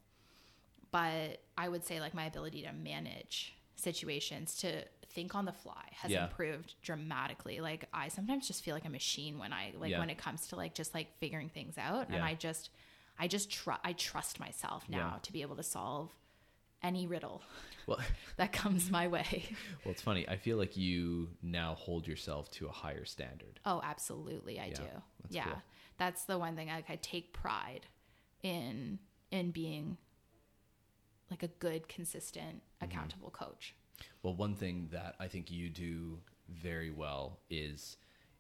[0.92, 5.84] But I would say like my ability to manage situations, to think on the fly
[5.92, 6.26] has Yeah.
[6.26, 7.62] improved dramatically.
[7.62, 10.00] Like I sometimes just feel like a machine when I like Yeah.
[10.00, 12.10] when it comes to like just like figuring things out.
[12.10, 12.70] And I just
[13.18, 15.20] I just tr- I trust myself now Yeah.
[15.22, 16.12] to be able to solve
[16.82, 17.42] any riddle
[17.88, 18.00] Well,
[18.38, 19.44] that comes my way.
[19.86, 20.28] well, it's funny.
[20.28, 23.60] I feel like you now hold yourself to a higher standard.
[23.64, 24.84] Oh, absolutely, I Yeah, do.
[25.22, 25.62] that's yeah, cool.
[25.98, 26.68] that's the one thing.
[26.70, 27.86] Like, I take pride
[28.42, 29.00] in
[29.32, 29.98] in being
[31.36, 32.86] like a good, consistent, Mm-hmm.
[32.86, 33.74] accountable coach.
[34.24, 36.20] Well, one thing that I think you do
[36.50, 37.98] very well is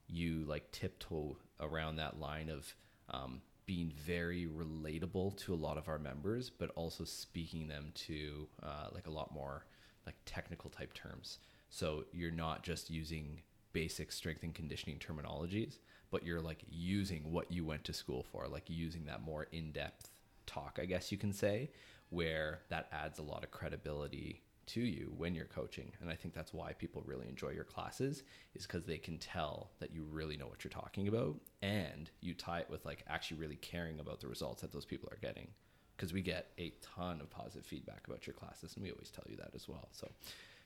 [0.08, 2.74] you like tiptoe around that line of
[3.10, 8.48] um, being very relatable to a lot of our members, but also speaking them to
[8.62, 9.66] uh, like a lot more
[10.06, 11.40] like technical type terms.
[11.70, 13.42] So you're not just using
[13.74, 15.80] basic strength and conditioning terminologies,
[16.12, 19.72] but you're like using what you went to school for, like using that more in
[19.72, 20.10] depth
[20.46, 21.72] talk, I guess you can say,
[22.10, 25.92] where that adds a lot of credibility to you when you're coaching.
[26.02, 28.24] And I think that's why people really enjoy your classes
[28.56, 32.34] is because they can tell that you really know what you're talking about and you
[32.34, 35.48] tie it with like actually really caring about the results that those people are getting.
[35.96, 39.24] Because we get a ton of positive feedback about your classes and we always tell
[39.30, 39.88] you that as well.
[39.92, 40.10] So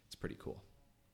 [0.06, 0.64] it's pretty cool.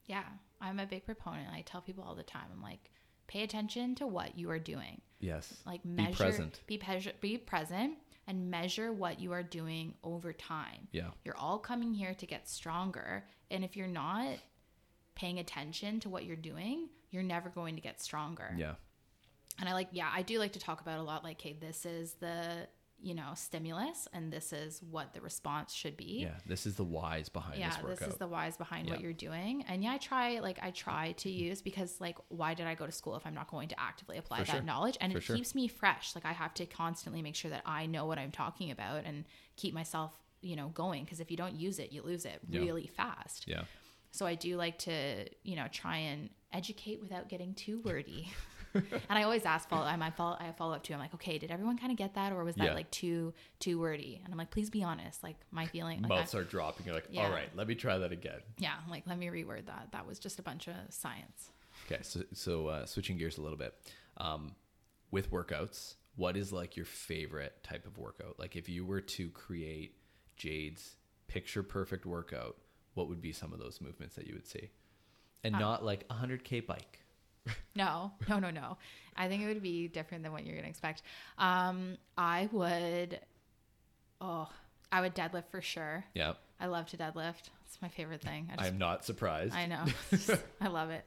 [0.06, 0.24] Yeah,
[0.60, 1.48] I'm a big proponent.
[1.52, 2.46] I tell people all the time.
[2.52, 2.90] I'm like,
[3.26, 5.00] pay attention to what you are doing.
[5.18, 5.54] Yes.
[5.66, 6.60] Like Be present.
[6.66, 7.94] be peasure, be present,
[8.26, 10.88] and measure what you are doing over time.
[10.92, 11.10] Yeah.
[11.24, 14.38] You're all coming here to get stronger, and if you're not
[15.14, 18.54] paying attention to what you're doing, you're never going to get stronger.
[18.56, 18.74] Yeah.
[19.58, 21.24] And I like, yeah, I do like to talk about a lot.
[21.24, 22.68] Like, hey, this is the
[23.00, 26.34] you know stimulus, and this is what the response should be Yeah.
[26.46, 29.64] This is the whys behind yeah this this, is the whys behind what you're doing
[29.68, 31.44] and yeah i try like i try to mm-hmm.
[31.44, 34.16] use because like why did i go to school if i'm not going to actively
[34.18, 34.62] apply For that sure.
[34.62, 35.36] knowledge and For it sure.
[35.36, 38.30] keeps me fresh like i have to constantly make sure that i know what i'm
[38.30, 39.24] talking about and
[39.56, 42.60] keep myself you know going because if you don't use it you lose it Yeah.
[42.60, 43.62] really fast yeah.
[44.10, 48.32] so i do like to you know try and educate without getting too wordy.
[48.74, 49.84] and I always ask follow.
[49.86, 50.36] I might follow.
[50.38, 50.92] I follow up too.
[50.94, 52.74] I'm like, okay, did everyone kind of get that, or was that Yeah.
[52.74, 54.20] like too too wordy?
[54.24, 55.22] And I'm like, please be honest.
[55.22, 56.02] Like my feeling.
[56.02, 56.86] Like, I- Mouths are dropping.
[56.86, 57.24] You're like, Yeah.
[57.24, 58.40] all right, let me try that again.
[58.58, 59.88] yeah, like let me reword that.
[59.92, 61.50] That was just a bunch of science.
[61.86, 63.74] Okay, so so uh, switching gears a little bit,
[64.16, 64.54] um,
[65.10, 68.38] with workouts, what is like your favorite type of workout?
[68.38, 69.96] Like if you were to create
[70.36, 70.96] Jade's
[71.28, 72.56] picture perfect workout,
[72.94, 74.70] what would be some of those movements that you would see,
[75.44, 77.00] and Um, not like a hundred k bike.
[77.74, 78.78] No, no, no, no.
[79.16, 81.02] I think it would be different than what you're gonna expect.
[81.38, 83.20] Um, I would.
[84.20, 84.48] Oh,
[84.90, 86.04] I would deadlift for sure.
[86.14, 87.50] Yeah, I love to deadlift.
[87.66, 88.48] It's my favorite thing.
[88.52, 89.54] I just I'm not surprised.
[89.54, 89.84] I know.
[90.60, 91.04] I love it.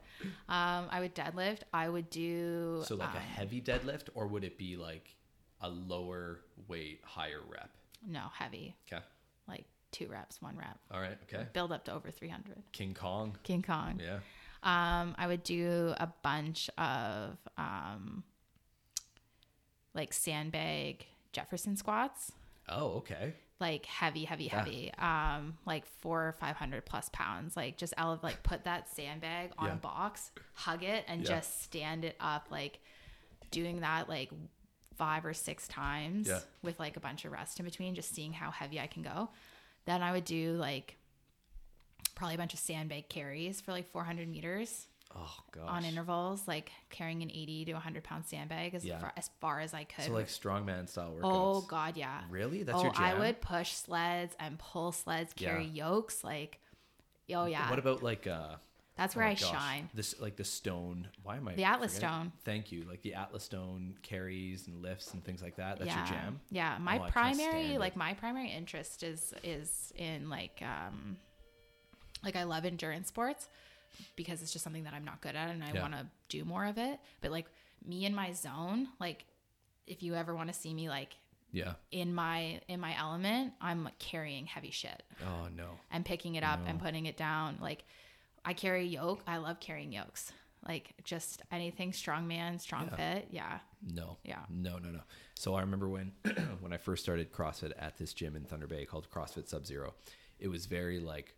[0.48, 1.60] Um, I would deadlift.
[1.74, 5.16] I would do So like a um, heavy deadlift, or would it be like
[5.62, 7.70] a lower weight, higher rep?
[8.08, 9.04] no heavy, Okay,
[9.48, 10.78] like two reps, one rep.
[10.92, 11.46] all right, okay.
[11.52, 12.56] Build up to over 300.
[12.72, 14.00] King Kong, King Kong.
[14.02, 14.20] yeah,
[14.64, 18.24] Um, I would do a bunch of um,
[19.94, 22.32] like sandbag Jefferson squats,
[22.68, 24.60] oh okay, like heavy, heavy, Yeah.
[24.60, 24.94] heavy.
[24.96, 27.56] Um, like four or five hundred plus pounds.
[27.56, 29.74] Like just ele- like put that sandbag on Yeah.
[29.74, 31.28] a box, hug it, and Yeah.
[31.28, 32.48] just stand it up.
[32.52, 32.80] Like
[33.52, 34.32] doing that like
[34.98, 36.30] five or six times
[36.62, 39.30] with like a bunch of rest in between, just seeing how heavy I can go.
[39.86, 40.98] Then I would do like
[42.20, 45.64] probably a bunch of sandbag carries for like 400 meters oh gosh.
[45.68, 49.00] on intervals, like carrying an 80 to 100 pound sandbag as, Yeah.
[49.00, 50.04] far, as far as I could.
[50.06, 51.22] So like strongman style workouts.
[51.24, 52.22] oh God, yeah.
[52.30, 52.64] Really?
[52.64, 53.04] That's oh, your jam?
[53.04, 55.86] I would push sleds and pull sleds, carry Yeah.
[55.88, 56.60] yokes, like,
[57.34, 57.70] oh yeah.
[57.70, 58.56] What about like uh
[58.98, 59.90] That's oh where my I gosh, shine.
[59.94, 61.08] This like the stone.
[61.24, 62.16] Why am I The Atlas forgetting?
[62.16, 62.32] stone.
[62.44, 62.84] Thank you.
[62.84, 65.80] Like the Atlas stone carries and lifts and things like that.
[65.80, 66.00] That's yeah.
[66.00, 66.40] your jam.
[66.52, 71.16] Yeah, Oh, my can't primary, like my primary interest is is in like um
[72.24, 73.48] like I love endurance sports
[74.16, 75.82] because it's just something that I'm not good at and I Yeah.
[75.82, 77.00] want to do more of it.
[77.22, 77.46] But like
[77.86, 79.26] me in my zone, like
[79.88, 81.16] if you ever want to see me like
[81.52, 81.74] Yeah.
[81.92, 85.80] in my in my element, I'm like, carrying heavy shit Oh no.
[85.92, 87.58] and picking it up and putting it down.
[87.62, 87.84] Like
[88.46, 89.22] I carry yoke.
[89.28, 90.32] I love carrying yokes.
[90.68, 92.96] Like just anything strongman, strong Yeah.
[92.96, 93.28] fit.
[93.32, 93.60] Yeah.
[93.82, 94.18] No.
[94.24, 94.44] Yeah.
[94.50, 95.02] No, no, no.
[95.36, 96.12] So I remember when
[96.60, 99.96] when I first started CrossFit at this gym in Thunder Bay called CrossFit Sub Zero,
[100.38, 101.34] it was very like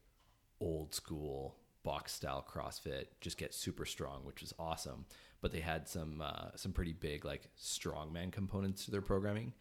[0.61, 5.05] old school box style CrossFit, just get super strong, which was awesome.
[5.41, 9.53] But they had some uh, some pretty big like strongman components to their programming,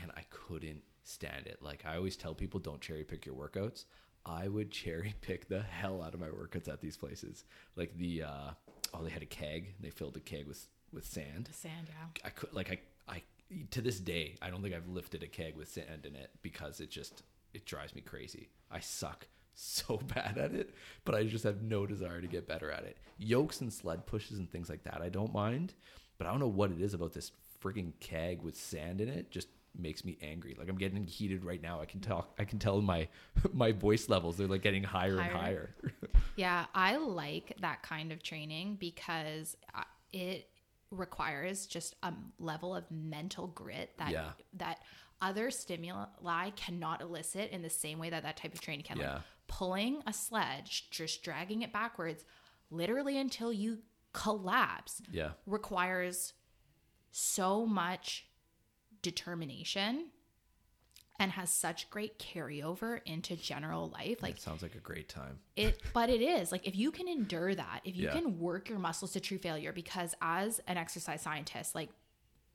[0.00, 1.58] and I couldn't stand it.
[1.62, 3.84] Like I always tell people, don't cherry pick your workouts.
[4.26, 7.44] I would cherry pick the hell out of my workouts at these places.
[7.74, 8.50] Like the uh,
[8.92, 9.74] oh, they had a keg.
[9.80, 11.48] They filled the keg with with sand.
[11.52, 12.22] Sand, yeah.
[12.24, 12.78] I could like I
[13.14, 13.22] I
[13.70, 16.80] to this day I don't think I've lifted a keg with sand in it because
[16.80, 17.22] it just
[17.54, 18.50] it drives me crazy.
[18.70, 22.70] I suck so bad at it, but I just have no desire to get better
[22.70, 22.98] at it.
[23.18, 25.74] Yokes and sled pushes and things like that I don't mind,
[26.18, 29.30] but I don't know what it is about this frigging keg with sand in it
[29.30, 30.54] just makes me angry.
[30.58, 31.80] Like I'm getting heated right now.
[31.80, 33.08] I can talk I can tell my
[33.52, 35.34] my voice levels they're like getting higher, and Higher.
[35.42, 35.74] higher.
[36.36, 40.48] Yeah, I like that kind of training because uh, it
[40.90, 44.30] requires just a level of mental grit that Yeah.
[44.54, 44.80] that
[45.22, 48.98] other stimuli cannot elicit in the same way that that type of training can.
[48.98, 49.12] Yeah.
[49.14, 52.24] Like pulling a sledge, just dragging it backwards,
[52.70, 53.78] literally until you
[54.12, 55.30] collapse, yeah.
[55.46, 56.32] requires
[57.10, 58.26] so much
[59.02, 60.06] determination
[61.20, 64.20] and has such great carryover into general life.
[64.22, 65.38] Like It sounds like a great time.
[65.56, 68.12] it but it is like if you can endure that if you Yeah.
[68.12, 71.90] can work your muscles to true failure because as an exercise scientist like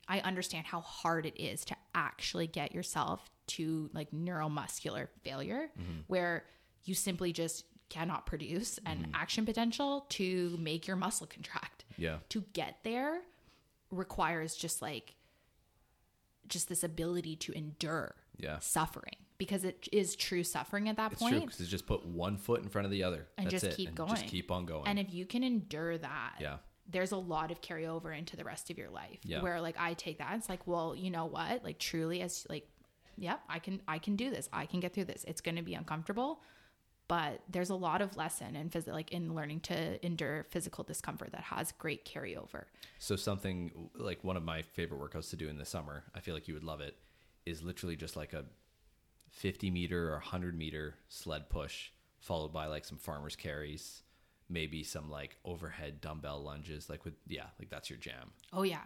[0.10, 6.00] i understand how hard it is to actually get yourself to like neuromuscular failure Mm-hmm.
[6.08, 6.44] where
[6.86, 9.12] you simply just cannot produce an mm-hmm.
[9.16, 12.18] action potential to make your muscle contract Yeah.
[12.30, 13.22] to get there
[13.92, 15.16] requires just like
[16.48, 18.60] just this ability to endure Yeah.
[18.60, 22.06] suffering because it is true suffering at that It's point true because it's just put
[22.06, 23.76] one foot in front of the other And That's just it.
[23.76, 24.10] keep and going.
[24.10, 24.88] Just keep on going.
[24.88, 26.58] And if you can endure that, Yeah.
[26.88, 29.20] there's a lot of carryover into the rest of your life.
[29.24, 29.42] Yeah.
[29.42, 31.64] Where like I take that, it's like, well, you know what?
[31.64, 32.68] Like truly as like,
[33.18, 34.50] yep, I can I can do this.
[34.54, 35.24] I can get through this.
[35.28, 36.42] It's gonna be uncomfortable.
[37.10, 41.32] But there's a lot of lesson in phys- like in learning to endure physical discomfort
[41.32, 42.66] that has great carryover.
[43.00, 46.36] So something like one of my favorite workouts to do in the summer, I feel
[46.36, 46.96] like you would love it,
[47.48, 48.46] is literally just like a
[49.32, 54.04] 50 meter or 100 meter sled push followed by like some farmers carries,
[54.48, 58.32] maybe some like overhead dumbbell lunges like with yeah, like that's your jam.
[58.54, 58.86] Oh yeah.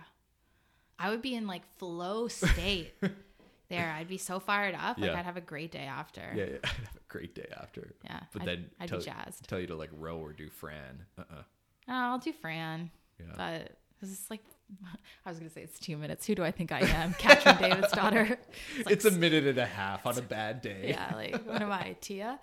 [0.98, 2.94] I would be in like flow state
[3.70, 3.92] there.
[3.98, 4.98] I'd be so fired up.
[4.98, 5.20] Like Yeah.
[5.20, 6.22] I'd have a great day after.
[6.36, 6.58] Yeah, yeah.
[6.64, 7.94] I'd have a great day after.
[8.04, 9.48] Yeah, But I'd- then I'd tell, be jazzed.
[9.48, 11.04] tell you to like row or do Fran.
[11.18, 11.36] Uh-uh.
[11.42, 11.44] Oh,
[11.88, 12.92] I'll do Fran.
[13.20, 13.26] Yeah.
[13.36, 14.42] But this is like,
[15.26, 16.26] I was going to say it's two minutes.
[16.26, 17.14] Who do I think I am?
[17.20, 18.38] Catherine David's daughter.
[18.76, 20.88] It's, like, it's a minute and a half on a bad day.
[20.90, 22.40] yeah, like what am I, Tia?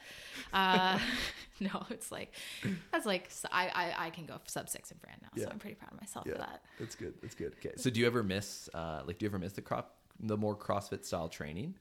[0.53, 0.99] Uh,
[1.61, 2.33] no, it's like
[2.93, 5.45] that's like so I, I I can go sub six in Fran now, Yeah.
[5.45, 6.35] so I'm pretty proud of myself Yeah.
[6.35, 6.63] for that.
[6.79, 7.15] That's good.
[7.21, 7.53] That's good.
[7.59, 7.73] Okay.
[7.77, 10.57] So do you ever miss uh like do you ever miss the crop the more
[10.57, 11.75] CrossFit style training?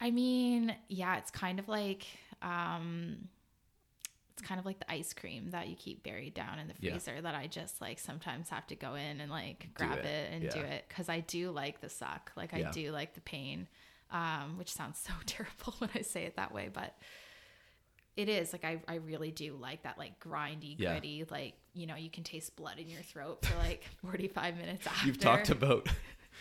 [0.00, 2.06] I mean, yeah, it's kind of like
[2.42, 3.28] um
[4.32, 6.90] it's kind of like the ice cream that you keep buried down in the Yeah.
[6.90, 10.06] freezer that I just like sometimes have to go in and like grab it.
[10.06, 12.32] it, and do it cuz I do like the suck.
[12.36, 12.70] Like I Yeah.
[12.72, 13.68] do like the pain.
[14.10, 16.94] Um which sounds so terrible when I say it that way, but
[18.16, 20.92] it is like I, I really do like that like grindy Yeah.
[20.92, 24.86] gritty like you know you can taste blood in your throat for like 45 minutes
[24.86, 25.88] after You've talked about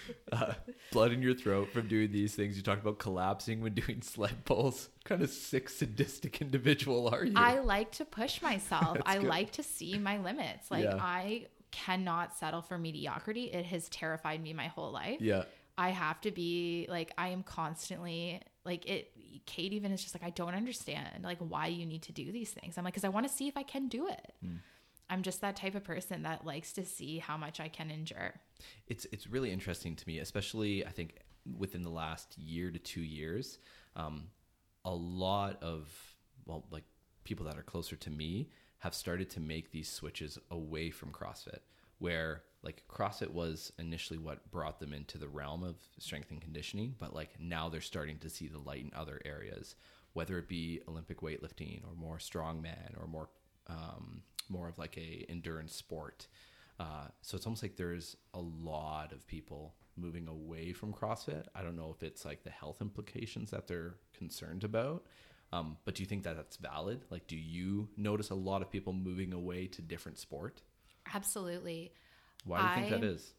[0.32, 0.54] uh,
[0.92, 2.58] blood in your throat from doing these things.
[2.58, 4.90] You talked about collapsing when doing sled pulls.
[4.96, 7.34] What kind of sick sadistic individual are you?
[7.36, 8.98] I like to push myself.
[9.06, 9.28] I good.
[9.28, 10.70] like to see my limits.
[10.72, 10.98] Like Yeah.
[11.00, 13.46] I cannot settle for mediocrity.
[13.46, 15.22] It has terrified me my whole life.
[15.22, 15.44] yeah.
[15.76, 19.10] I have to be like I am constantly like it
[19.48, 22.52] Kate even is just like I don't understand like why you need to do these
[22.52, 22.78] things.
[22.78, 24.34] I'm like cuz I want to see if I can do it.
[24.46, 24.58] Hmm.
[25.10, 28.34] I'm just that type of person that likes to see how much I can endure.
[28.88, 31.20] it's it's really interesting to me, especially I think
[31.58, 33.60] within the last year to two years.
[33.96, 34.28] Um,
[34.86, 35.90] a lot of
[36.46, 36.84] well, like
[37.24, 41.60] people that are closer to me have started to make these switches away from CrossFit,
[42.00, 46.96] where like CrossFit was initially what brought them into the realm of strength and conditioning,
[47.00, 49.76] but like now they're starting to see the light in other areas,
[50.14, 53.30] whether it be Olympic weightlifting or more strongman or more
[53.68, 56.28] um, more of like a endurance sport.
[56.80, 61.46] Uh, so it's almost like there's a lot of people moving away from CrossFit.
[61.56, 65.06] I don't know if it's like the health implications that they're concerned about.
[65.52, 67.06] Um, but do you think that that's valid?
[67.12, 70.64] Like, do you notice a lot of people moving away to different sport?
[71.14, 71.94] Absolutely.
[72.44, 73.34] Why do you think that is?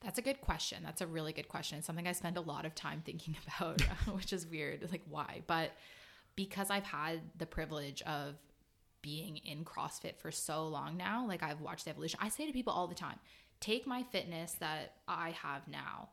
[0.00, 0.78] That's a good question.
[0.82, 1.78] That's a really good question.
[1.78, 3.82] It's something I spend a lot of time thinking about,
[4.14, 4.88] which is weird.
[4.90, 5.42] Like, why?
[5.46, 5.72] But
[6.34, 8.34] because I've had the privilege of
[9.02, 12.18] being in CrossFit for so long now, like, I've watched the evolution.
[12.22, 13.18] I say to people all the time
[13.60, 16.10] take my fitness that I have now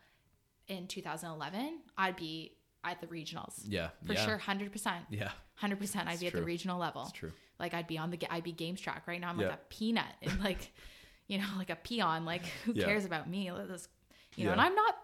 [0.69, 2.53] in 2011, I'd be
[2.85, 3.61] at the regionals.
[3.65, 4.25] Yeah, For yeah.
[4.25, 4.93] sure, 100%.
[5.09, 5.29] Yeah,
[5.61, 7.03] 100% I'd be at the regional level.
[7.03, 7.31] It's true.
[7.59, 9.29] Like I'd be on the I'd be games track right now.
[9.29, 9.47] I'm Yeah.
[9.47, 10.71] like a peanut and like,
[11.27, 12.25] you know, like a peon.
[12.25, 12.85] Like who Yeah.
[12.85, 13.51] cares about me?
[13.51, 13.87] Let this-
[14.35, 14.95] you know, and I'm not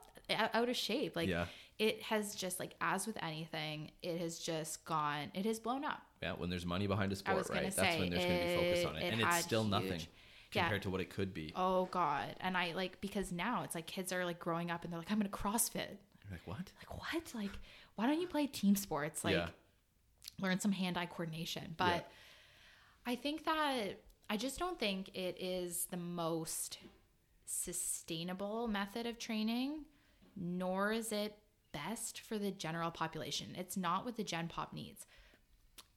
[0.53, 1.15] out of shape.
[1.15, 1.45] Like Yeah.
[1.79, 5.31] It has just like as with anything, it has just gone.
[5.33, 6.01] It has blown up.
[6.21, 6.33] yeah.
[6.33, 7.73] When there's money behind a sport, right?
[7.73, 10.09] That's when there's going to be focus on it- it, and it's still nothing huge-
[10.51, 10.63] Yeah.
[10.63, 11.53] compared to what it could be.
[11.55, 12.35] Oh God.
[12.41, 15.09] And I like because now it's like kids are like growing up and they're like,
[15.11, 15.97] I'm gonna CrossFit.
[16.23, 16.71] You're like, what?
[16.79, 17.33] Like what?
[17.33, 17.51] Like
[17.95, 19.23] why don't you play team sports?
[19.23, 19.49] Like Yeah.
[20.39, 21.75] learn some hand-eye coordination.
[21.77, 22.01] But Yeah.
[23.13, 26.77] I think that I just don't think it is the most
[27.45, 29.85] sustainable method of training,
[30.35, 31.37] nor is it
[31.71, 33.55] best for the general population.
[33.57, 35.05] It's not what the Gen Pop needs.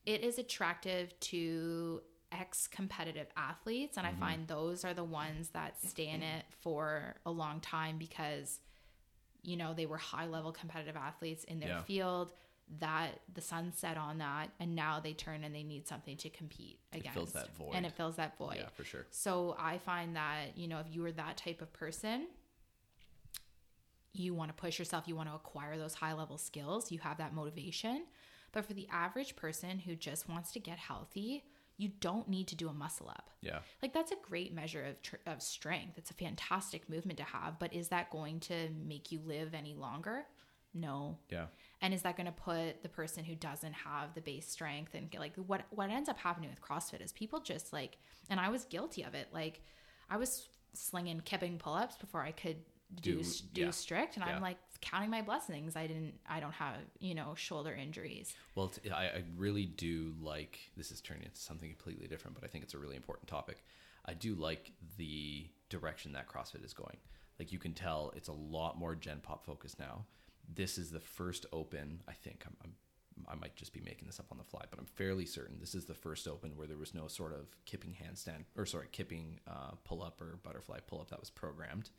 [0.04, 4.20] It is attractive to ex competitive athletes, and I mm-hmm.
[4.20, 8.60] find those are the ones that stay in it for a long time because
[9.42, 11.82] you know they were high level competitive athletes in their Yeah.
[11.82, 12.32] field
[12.78, 16.30] that the sun set on that and now they turn and they need something to
[16.30, 17.72] compete against fills that void.
[17.74, 19.04] and it fills that void Yeah, for sure.
[19.10, 22.28] so i find that you know if you were that type of person
[24.12, 27.18] you want to push yourself you want to acquire those high level skills you have
[27.18, 28.04] that motivation
[28.52, 31.44] but for the average person who just wants to get healthy
[31.78, 33.60] you don't need to do a muscle up Yeah.
[33.80, 35.96] like that's a great measure of tr- of strength.
[35.96, 39.74] It's a fantastic movement to have, but is that going to make you live any
[39.74, 40.24] longer?
[40.74, 41.18] No.
[41.30, 41.46] Yeah.
[41.80, 45.12] And is that going to put the person who doesn't have the base strength and
[45.18, 47.96] like what what ends up happening with CrossFit is people just like
[48.30, 49.28] and I was guilty of it.
[49.32, 49.62] Like
[50.10, 52.58] I was slinging kipping pull-ups before I could
[53.00, 53.70] do Do- yeah.
[53.70, 54.36] strict and Yeah.
[54.36, 55.76] I'm like counting my blessings.
[55.76, 58.34] I didn't I don't have, you know, shoulder injuries.
[58.54, 62.44] Well, it's, I, I really do like this is turning into something completely different, but
[62.44, 63.64] I think it's a really important topic.
[64.04, 66.96] I do like the direction that CrossFit is going.
[67.38, 70.04] Like you can tell, it's a lot more Gen Pop focused now.
[70.52, 72.02] This is the first open.
[72.08, 72.72] I think I'm, I'm
[73.28, 75.74] I might just be making this up on the fly, but I'm fairly certain this
[75.74, 79.38] is the first open where there was no sort of kipping handstand or sorry kipping
[79.46, 81.90] uh, pull up or butterfly pull up that was programmed.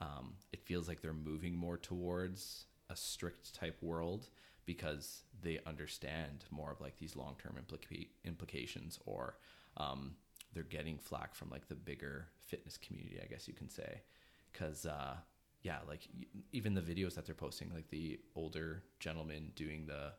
[0.00, 4.28] Um, it feels like they're moving more towards a strict type world
[4.66, 9.36] because they understand more of like these long term implica- implications, or
[9.76, 10.14] um,
[10.52, 14.02] they're getting flack from like the bigger fitness community, I guess you can say.
[14.52, 15.16] Because, uh,
[15.62, 16.08] yeah, like
[16.52, 20.12] even the videos that they're posting, like the older gentleman doing the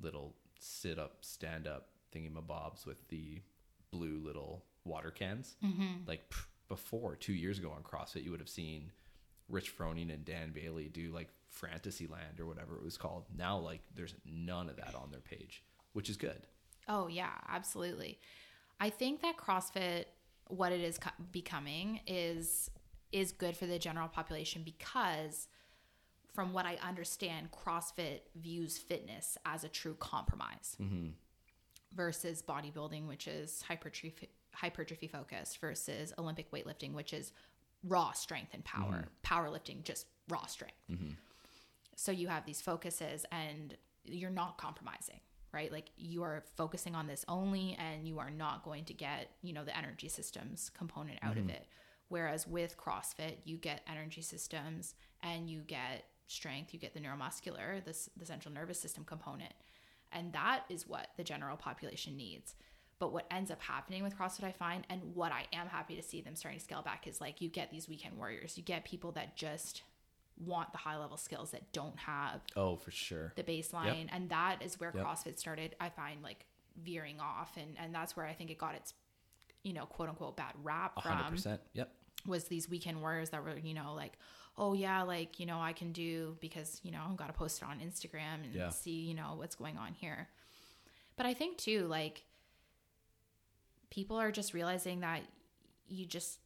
[0.00, 3.40] little sit up, stand up thingy mabobs with the
[3.90, 5.56] blue little water cans.
[5.64, 6.06] Mm-hmm.
[6.06, 8.90] Like pff, before two years ago on CrossFit, you would have seen
[9.50, 13.24] Rich Froning and Dan Bailey do like Fantasyland or whatever it was called.
[13.36, 16.46] Now, like, there's none of that on their page, which is good.
[16.88, 18.18] Oh yeah, absolutely.
[18.80, 20.06] I think that CrossFit,
[20.48, 22.70] what it is co- becoming, is
[23.12, 25.48] is good for the general population because,
[26.32, 31.08] from what I understand, CrossFit views fitness as a true compromise mm-hmm.
[31.94, 37.32] versus bodybuilding, which is hypertrophy hypertrophy focused, versus Olympic weightlifting, which is
[37.84, 39.06] raw strength and power.
[39.06, 39.34] Mm-hmm.
[39.34, 40.76] Powerlifting, just raw strength.
[40.90, 41.10] Mm-hmm.
[41.96, 45.20] So you have these focuses and you're not compromising,
[45.52, 45.70] right?
[45.70, 49.52] Like you are focusing on this only and you are not going to get, you
[49.52, 51.50] know, the energy systems component out of mm-hmm.
[51.50, 51.66] it.
[52.08, 57.84] Whereas with CrossFit, you get energy systems and you get strength, you get the neuromuscular,
[57.84, 59.52] this the central nervous system component.
[60.12, 62.54] And that is what the general population needs.
[63.00, 66.02] But what ends up happening with CrossFit, I find, and what I am happy to
[66.02, 68.56] see them starting to scale back is like you get these weekend warriors.
[68.56, 69.82] You get people that just
[70.38, 73.32] want the high level skills that don't have Oh, for sure.
[73.36, 75.04] the baseline and that is where Yep.
[75.04, 76.46] crossfit started i find like
[76.82, 78.94] veering off and and that's where i think it got its
[79.64, 81.60] you know quote unquote bad rap A hundred percent.
[81.74, 81.92] Yep.
[82.26, 84.14] was these weekend warriors that were you know like
[84.56, 87.60] oh yeah like you know i can do because you know i've got to post
[87.60, 88.70] it on instagram and Yeah.
[88.70, 90.26] see you know what's going on here
[91.18, 92.24] but i think too like
[93.90, 95.20] people are just realizing that
[95.88, 96.38] you just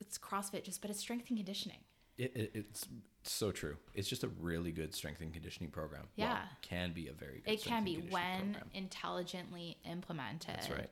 [0.00, 1.78] it's crossfit just but it's strength and conditioning
[2.18, 2.86] It, it, it's
[3.24, 3.76] so true.
[3.94, 6.08] It's just a really good strength and conditioning program.
[6.18, 6.42] Well, Yeah.
[6.60, 8.70] can be a very good it can be when program.
[8.74, 10.90] intelligently implemented That's right.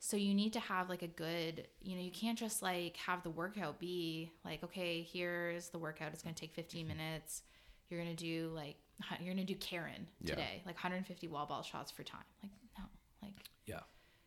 [0.00, 3.22] So you need to have like a good, you know, you can't just like have
[3.22, 6.12] the workout be like, okay, here's the workout.
[6.12, 6.96] It's going to take 15 mm-hmm.
[6.98, 7.42] minutes.
[7.88, 8.76] You're going to do like,
[9.20, 10.34] you're going to do Karen Yeah.
[10.34, 12.20] today, like 150 wall ball shots for time.
[12.42, 12.84] Like, no,
[13.22, 13.34] like,
[13.64, 13.80] Yeah.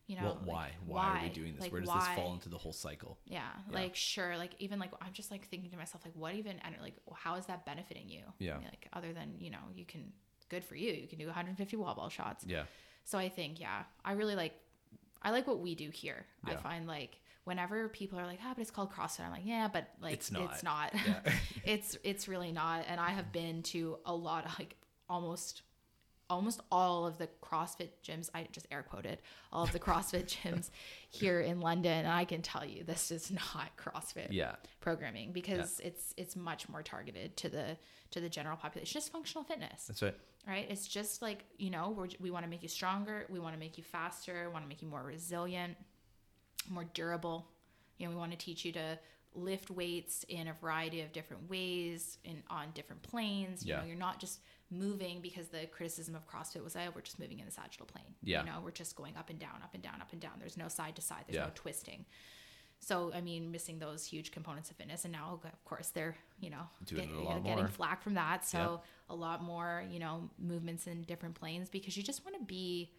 [0.07, 0.71] You know, well, like, why?
[0.85, 1.19] why?
[1.19, 1.61] are we doing this?
[1.63, 1.99] Like, Where does why?
[1.99, 3.19] this fall into the whole cycle?
[3.25, 3.75] Yeah, Yeah.
[3.75, 6.75] like sure, like even like I'm just like thinking to myself, like what even and
[6.81, 8.21] like how is that benefiting you?
[8.39, 8.55] Yeah.
[8.55, 10.13] I mean, like other than you know you can
[10.49, 12.45] good for you, you can do 150 wall ball shots.
[12.47, 12.63] Yeah.
[13.03, 14.53] So I think, yeah, I really like,
[15.21, 16.25] I like what we do here.
[16.43, 19.21] I find like whenever people are like, ah, but it's called CrossFit.
[19.25, 20.93] I'm like, yeah, but like, It's not it's not.
[20.93, 21.07] not.
[21.25, 21.33] Yeah.
[21.63, 22.83] it's, it's really not.
[22.87, 24.75] And I have been to a lot of like
[25.09, 25.61] almost,
[26.29, 28.29] almost all of the CrossFit gyms.
[28.33, 29.19] I just air quoted
[29.51, 30.69] all of the CrossFit gyms
[31.09, 31.91] here in London.
[31.99, 34.55] And I can tell you this is not CrossFit Yeah.
[34.81, 37.77] programming because it's, it's much more targeted to the,
[38.11, 40.15] to the general population, just functional fitness That's right.
[40.47, 40.67] right?
[40.69, 43.25] It's just like, you know, we're, we want to make you stronger.
[43.29, 44.43] We want to make you faster.
[44.47, 45.77] We want to make you more resilient,
[46.69, 47.47] more durable.
[47.97, 48.99] You know, we want to teach you to
[49.33, 53.63] lift weights in a variety of different ways in on different planes.
[53.65, 53.81] You Yeah.
[53.81, 54.39] know, you're not just
[54.69, 58.15] moving because the criticism of CrossFit was, oh, we're just moving in the sagittal plane.
[58.23, 58.41] Yeah.
[58.41, 60.33] You know, we're just going up and down, up and down, up and down.
[60.39, 61.23] There's no side to side.
[61.27, 61.45] There's Yeah.
[61.45, 62.05] no twisting.
[62.79, 65.03] So, I mean, missing those huge components of fitness.
[65.03, 68.45] And now, of course, they're, you know, get- it a lot getting flack from that.
[68.45, 69.13] So, Yeah.
[69.13, 72.91] a lot more, you know, movements in different planes because you just want to be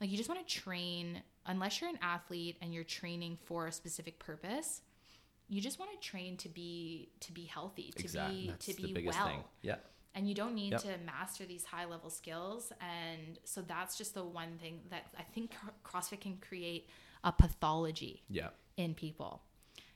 [0.00, 3.72] like, you just want to train, unless you're an athlete and you're training for a
[3.72, 4.82] specific purpose.
[5.48, 8.42] You just want to train to be to be healthy, to exactly.
[8.42, 9.44] be That's to the be biggest well thing.
[9.62, 9.76] Yeah.
[10.18, 10.82] And you don't need Yep.
[10.82, 15.22] to master these high level skills and so that's just the one thing that i
[15.22, 15.54] think
[15.84, 16.88] crossfit can create
[17.24, 18.48] a pathology Yeah.
[18.76, 19.42] in people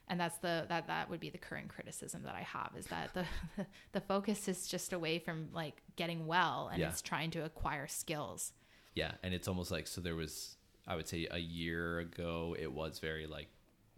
[0.07, 3.13] and that's the that that would be the current criticism that i have is that
[3.13, 3.25] the
[3.91, 6.89] the focus is just away from like getting well and Yeah.
[6.89, 8.53] it's trying to acquire skills
[8.95, 10.57] Yeah, and it's almost like so there was
[10.87, 13.47] I would say a year ago it was very like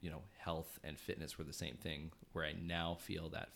[0.01, 3.49] you know health and fitness were the same thing where I now feel that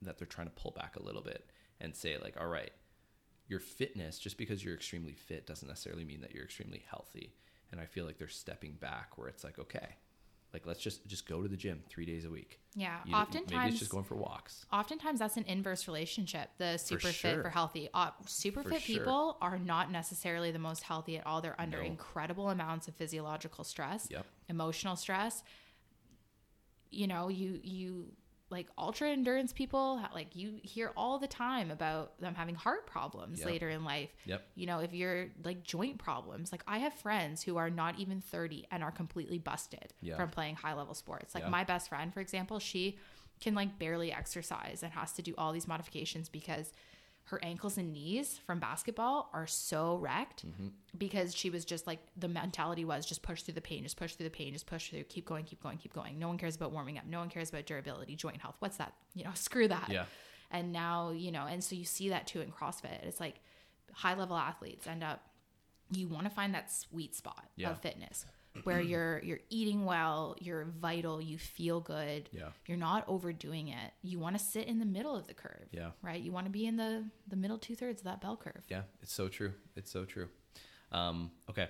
[0.00, 1.42] that they're trying to pull back a little bit
[1.82, 2.72] and say like all right
[3.48, 7.34] your fitness just because you're extremely fit doesn't necessarily mean that you're extremely healthy
[7.70, 9.96] and I feel like they're stepping back where it's like okay
[10.54, 13.16] like let's just just go to the gym 3 days a week yeah You- maybe
[13.22, 17.42] oftentimes it's just going for walks oftentimes that's an inverse relationship the super fit sure.
[17.42, 19.00] for healthy uh, super For fit sure.
[19.02, 21.84] people are not necessarily the most healthy at all they're under No.
[21.84, 24.24] incredible amounts of physiological stress Yep.
[24.48, 25.42] emotional stress
[26.90, 28.12] you know you you
[28.52, 33.40] like ultra endurance people like you hear all the time about them having heart problems
[33.40, 33.46] Yep.
[33.48, 34.42] later in life Yep.
[34.54, 38.20] you know if you're like joint problems like i have friends who are not even
[38.20, 40.16] 30 and are completely busted Yeah.
[40.16, 41.50] from playing high level sports like Yeah.
[41.50, 42.98] my best friend for example she
[43.40, 46.72] can like barely exercise and has to do all these modifications because
[47.26, 50.68] her ankles and knees from basketball are so wrecked Mm-hmm.
[50.98, 54.14] because she was just like the mentality was just push through the pain, just push
[54.14, 56.18] through the pain, just push through, keep going, keep going, keep going.
[56.18, 57.04] No one cares about warming up.
[57.06, 58.56] No one cares about durability, joint health.
[58.58, 58.92] What's that?
[59.14, 59.88] You know, screw that.
[59.88, 60.04] Yeah.
[60.50, 63.02] And now, you know, and so you see that too in CrossFit.
[63.04, 63.40] It's like
[63.92, 65.22] high level athletes end up
[65.94, 67.70] you want to find that sweet spot Yeah.
[67.70, 68.24] of fitness.
[68.64, 72.28] Where you're you're eating well, you're vital, you feel good.
[72.32, 72.48] Yeah.
[72.66, 73.92] You're not overdoing it.
[74.02, 75.68] You want to sit in the middle of the curve.
[75.72, 75.90] Yeah.
[76.02, 76.20] Right?
[76.20, 78.64] You want to be in the the middle two thirds of that bell curve.
[78.68, 79.52] Yeah, it's so true.
[79.76, 80.28] It's so true.
[80.90, 81.68] Um, okay,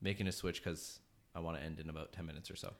[0.00, 0.98] making a switch because
[1.34, 2.72] I want to end in about ten minutes or so.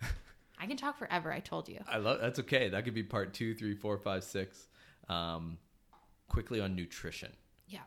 [0.58, 1.80] I can talk forever, I told you.
[1.88, 2.68] I love that's okay.
[2.68, 4.68] That could be part two, three, four, five, six.
[5.08, 5.58] Um,
[6.28, 7.32] quickly on nutrition.
[7.66, 7.80] Yeah.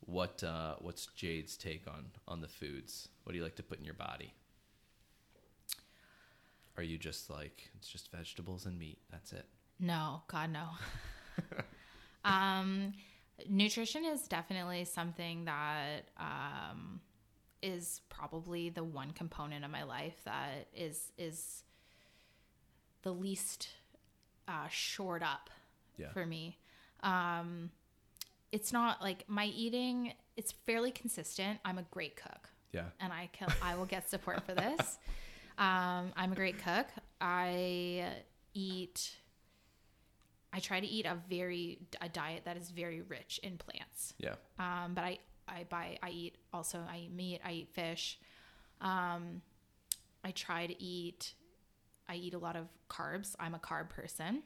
[0.00, 3.08] What uh, what's Jade's take on on the foods?
[3.24, 4.34] What do you like to put in your body?
[6.76, 8.98] Are you just like it's just vegetables and meat?
[9.10, 9.46] That's it.
[9.78, 10.68] No, God no.
[12.24, 12.92] um,
[13.48, 17.00] nutrition is definitely something that um,
[17.62, 21.62] is probably the one component of my life that is is
[23.02, 23.68] the least
[24.48, 25.50] uh, shored up
[25.96, 26.10] Yeah.
[26.12, 26.58] for me.
[27.02, 27.70] Um,
[28.52, 31.58] it's not like my eating; it's fairly consistent.
[31.64, 32.86] I'm a great cook Yeah.
[33.00, 34.98] and I can I will get support for this.
[35.62, 36.86] Um, I'm a great cook.
[37.20, 38.04] I
[38.52, 39.12] eat.
[40.52, 44.14] I try to eat a very a diet that is very rich in plants.
[44.18, 44.34] Yeah.
[44.58, 47.40] Um, but I I buy I eat also I eat meat.
[47.44, 48.18] I eat fish.
[48.80, 49.40] Um,
[50.24, 51.34] I try to eat.
[52.08, 53.36] I eat a lot of carbs.
[53.38, 54.42] I'm a carb person.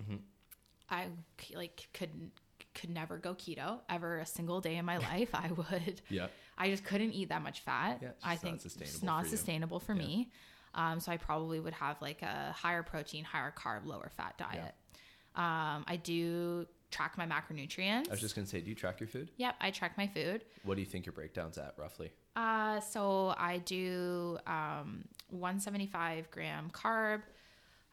[0.90, 1.06] I
[1.54, 2.30] like could
[2.74, 5.30] could never go keto ever a single day in my life.
[5.34, 6.02] I would.
[6.10, 6.26] Yeah.
[6.58, 8.00] I just couldn't eat that much fat.
[8.02, 10.30] Yeah, it's I just not think sustainable it's not for sustainable for me.
[10.76, 14.74] Um, so I probably would have like a higher protein, higher carb, lower fat diet.
[15.34, 18.08] Um, I do track my macronutrients.
[18.08, 19.30] I was just gonna say, do you track your food?
[19.38, 20.44] Yep, I track my food.
[20.64, 22.12] What do you think your breakdown's at roughly?
[22.36, 27.22] Uh, so I do um, 175 gram carb,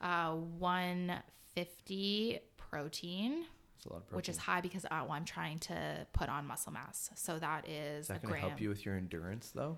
[0.01, 3.45] uh, 150 protein,
[3.85, 4.15] a lot of protein.
[4.17, 7.09] which is high because uh, I'm trying to put on muscle mass.
[7.15, 9.77] So that is Is that a gonna help you with your endurance though?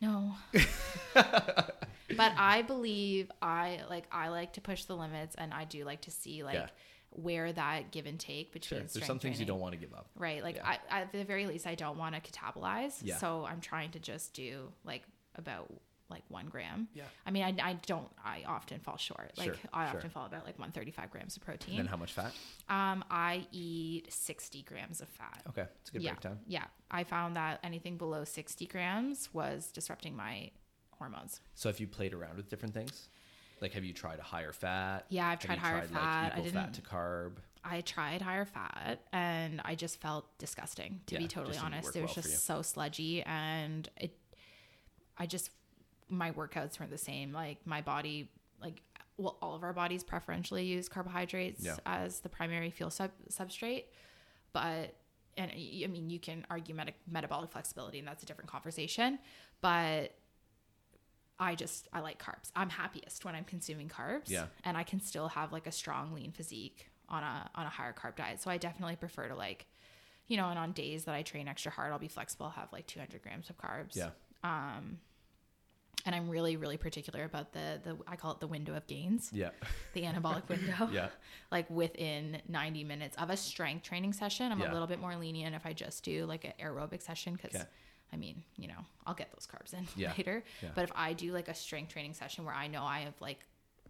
[0.00, 0.34] No.
[2.16, 6.02] but I believe I like I like to push the limits and I do like
[6.02, 6.66] to see like Yeah.
[7.10, 8.52] where that give and take Sure.
[8.52, 10.10] between There's some things you don't want to give up.
[10.16, 10.42] Right.
[10.42, 10.76] Like Yeah.
[10.90, 12.98] I at the very least I don't want to catabolize.
[13.02, 13.16] Yeah.
[13.16, 15.02] So I'm trying to just do like
[15.34, 15.72] about
[16.08, 16.86] like one gram.
[16.94, 17.02] Yeah.
[17.26, 19.32] I mean I, I don't I often fall short.
[19.36, 19.96] Like Sure, I sure.
[19.98, 21.74] often fall about like 135 grams of protein.
[21.80, 22.32] And then how much fat?
[22.68, 25.42] Um I eat 60 grams of fat.
[25.48, 26.12] Okay, it's a good yeah.
[26.12, 26.38] breakdown.
[26.46, 26.64] Yeah.
[26.90, 30.52] I found that anything below 60 grams was disrupting my
[30.98, 31.40] hormones.
[31.54, 33.08] So have you played around with different things?
[33.60, 35.06] Like, have you tried a higher fat?
[35.08, 36.32] Yeah, I've tried higher fat.
[36.34, 37.32] I Like, fat didn't- to carb.
[37.64, 41.96] I tried higher fat and I just felt disgusting to Yeah, be totally honest.
[41.96, 44.16] It was well just so sludgy and it
[45.18, 45.50] I just
[46.08, 47.32] my workouts weren't the same.
[47.32, 48.30] Like my body
[48.60, 48.82] like
[49.16, 51.76] well all of our bodies preferentially use carbohydrates Yeah.
[51.84, 53.86] as the primary fuel sub- substrate,
[54.52, 54.94] but
[55.36, 59.18] and I mean you can argue meta- metabolic flexibility and that's a different conversation,
[59.60, 60.14] but
[61.38, 62.50] I just I like carbs.
[62.56, 64.30] I'm happiest when I'm consuming carbs.
[64.30, 64.46] Yeah.
[64.64, 67.92] And I can still have like a strong lean physique on a on a higher
[67.92, 68.40] carb diet.
[68.40, 69.66] So I definitely prefer to like,
[70.28, 72.72] you know, and on days that I train extra hard, I'll be flexible, I'll have
[72.72, 73.94] like 200 grams of carbs.
[73.96, 74.10] Yeah.
[74.42, 74.98] Um,
[76.06, 79.30] and I'm really really particular about the the I call it the window of gains,
[79.32, 79.50] Yeah.
[79.92, 80.88] the anabolic window.
[80.90, 81.08] Yeah.
[81.52, 84.70] Like within 90 minutes of a strength training session, I'm Yeah.
[84.70, 87.54] a little bit more lenient if I just do like an aerobic session because.
[87.56, 87.64] Okay.
[88.12, 90.12] I mean, you know, I'll get those carbs in Yeah.
[90.16, 90.44] later.
[90.62, 90.70] Yeah.
[90.74, 93.40] But if I do like a strength training session where I know I have like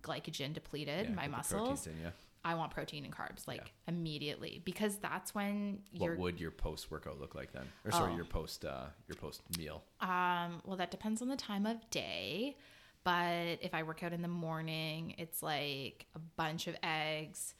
[0.03, 2.11] glycogen depleted yeah, my muscles, in, yeah.
[2.45, 3.71] I want protein and carbs like Yeah.
[3.95, 7.67] immediately because that's when What would your post workout look like then?
[7.85, 8.17] Or sorry, Oh.
[8.17, 9.83] your post uh, your post meal.
[10.01, 12.57] um well that depends on the time of day.
[13.05, 17.55] But if I work out in the morning, it's like a bunch of eggs,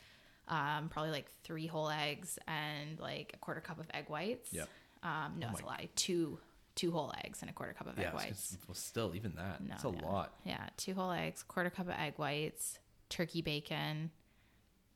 [0.49, 4.53] um, probably like three whole eggs and like a quarter cup of egg whites.
[4.53, 4.69] Yep.
[5.05, 5.89] Um, no, Oh that's a lie.
[5.95, 6.41] Two
[6.77, 8.57] two whole eggs and a quarter cup of Yeah, egg whites.
[8.69, 9.61] well, still even that.
[9.61, 10.07] No, That's a no.
[10.07, 10.33] lot.
[10.45, 14.11] Yeah, two whole eggs, quarter cup of egg whites, turkey bacon,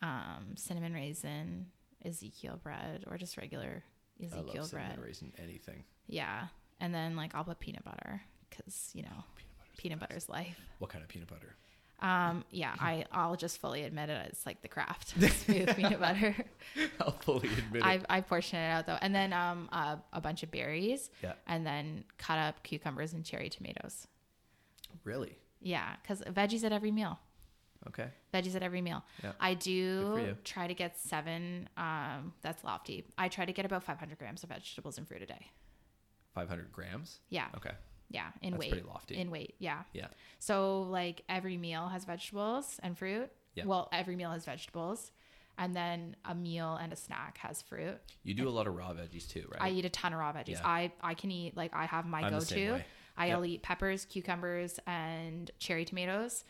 [0.02, 1.66] um, cinnamon raisin,
[2.04, 3.82] Ezekiel bread, or just regular
[4.20, 4.84] I Ezekiel love bread.
[4.86, 5.84] cinnamon raisin anything.
[6.06, 6.46] Yeah,
[6.80, 10.58] and then like I'll put peanut butter because you know Peanut butter's peanut butter's life.
[10.78, 11.54] What kind of peanut butter?
[12.02, 14.26] Um, yeah, I I'll just fully admit it.
[14.30, 16.34] It's like the Kraft smooth peanut butter.
[17.00, 18.06] I'll fully admit I it.
[18.08, 21.34] I portion it out though, and then um uh, a bunch of berries, Yeah.
[21.46, 24.06] and then cut up cucumbers and cherry tomatoes.
[25.04, 25.36] Really?
[25.60, 27.18] Yeah, because veggies at every meal.
[27.88, 28.08] Okay.
[28.34, 29.02] veggies at every meal.
[29.24, 29.32] Yeah.
[29.40, 31.66] I do try to get seven.
[31.78, 33.06] Um, that's lofty.
[33.16, 35.46] I try to get about 500 grams of vegetables and fruit a day.
[36.34, 37.20] 500 grams?
[37.30, 37.72] Yeah, Okay.
[38.10, 38.70] Yeah, in That's weight.
[38.72, 39.16] pretty lofty.
[39.16, 39.82] In weight, yeah.
[39.94, 40.08] Yeah.
[40.38, 43.30] So like every meal has vegetables and fruit.
[43.54, 43.64] Yeah.
[43.66, 45.10] Well, every meal has vegetables,
[45.58, 47.98] and then a meal and a snack has fruit.
[48.22, 49.62] You do a lot of raw veggies too, right?
[49.62, 50.50] I eat a ton of raw veggies.
[50.60, 50.60] Yeah.
[50.66, 52.72] I I can eat like I have my I'm go the same to.
[52.74, 52.84] way.
[53.16, 56.44] I'll eat peppers, cucumbers, and cherry tomatoes.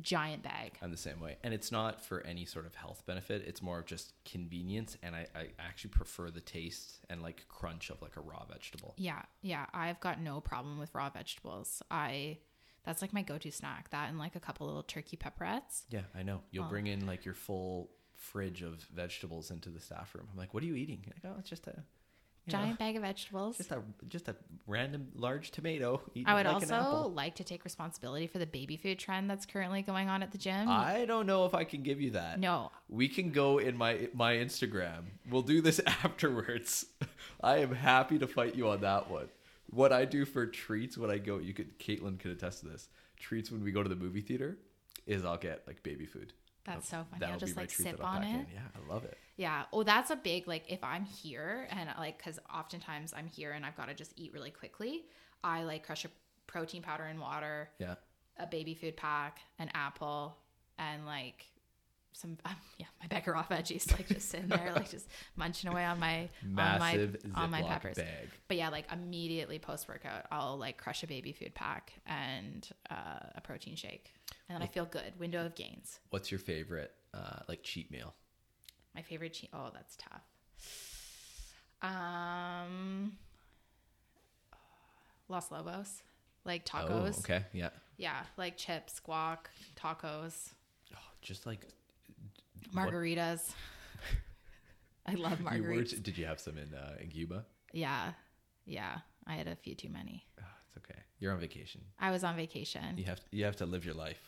[0.00, 0.78] Giant bag.
[0.80, 1.36] I'm the same way.
[1.42, 3.44] And it's not for any sort of health benefit.
[3.46, 4.96] It's more of just convenience.
[5.02, 8.94] And I, I actually prefer the taste and like crunch of like a raw vegetable.
[8.96, 9.66] Yeah, yeah.
[9.74, 11.82] I've got no problem with raw vegetables.
[11.90, 12.38] I
[12.84, 13.90] that's like my go-to snack.
[13.90, 15.82] That and like a couple little turkey pepperettes.
[15.90, 16.40] Yeah, I know.
[16.50, 20.26] You'll bring um, in like your full fridge of vegetables into the staff room.
[20.32, 21.04] I'm like, what are you eating?
[21.04, 21.84] You're like, oh, it's just a
[22.46, 23.56] know, Giant bag of vegetables.
[23.56, 24.36] just a just a
[24.66, 26.00] random large tomato.
[26.26, 29.82] I would like also like to take responsibility for the baby food trend that's currently
[29.82, 30.68] going on at the gym.
[30.68, 32.40] I don't know if I can give you that.
[32.40, 35.04] no, We can go in my my Instagram.
[35.30, 36.86] We'll do this afterwards.
[37.40, 39.28] I am happy to fight you on that one.
[39.70, 42.88] What I do for treats when I go, you could Caitlin could attest to this.
[43.18, 44.58] Treats when we go to the movie theater
[45.06, 46.32] is I'll get like baby food.
[46.64, 47.20] that's so funny.
[47.20, 48.30] That'll I'll just like sip on it.
[48.30, 48.46] in.
[48.52, 49.16] Yeah, I love it.
[49.42, 49.64] Yeah.
[49.72, 53.66] Oh, that's a big like if I'm here and like because oftentimes I'm here and
[53.66, 55.02] I've got to just eat really quickly.
[55.42, 56.08] I like crush a
[56.46, 57.96] protein powder in water, Yeah.
[58.38, 60.36] a baby food pack, an apple,
[60.78, 61.44] and like
[62.14, 65.82] some um, yeah my bag off veggies like just sitting there like just munching away
[65.84, 67.96] on my Massive on my on my peppers.
[67.96, 68.28] bag.
[68.48, 73.18] But yeah, like immediately post workout, I'll like crush a baby food pack and uh,
[73.34, 74.12] a protein shake,
[74.48, 75.18] and then I feel good.
[75.18, 75.98] Window of gains.
[76.10, 78.14] What's your favorite uh, like cheat meal?
[78.94, 79.50] My favorite cheese.
[79.52, 80.22] Oh, that's tough.
[81.82, 83.12] Um,
[85.28, 86.02] Los Lobos,
[86.44, 87.14] like tacos.
[87.16, 87.44] Oh, okay.
[87.52, 87.70] Yeah.
[87.96, 89.38] Yeah, like chips, guac,
[89.76, 90.50] tacos,
[90.94, 91.66] Oh, just like
[92.74, 93.52] margaritas.
[95.06, 95.56] I love margaritas.
[95.56, 97.44] You were, did you have some in uh, in Cuba?
[97.72, 98.12] yeah,
[98.66, 98.98] yeah.
[99.26, 100.26] I had a few too many.
[100.40, 101.00] Oh, it's okay.
[101.20, 101.80] You're on vacation.
[102.00, 102.96] I was on vacation.
[102.98, 104.20] You have you have to live your life.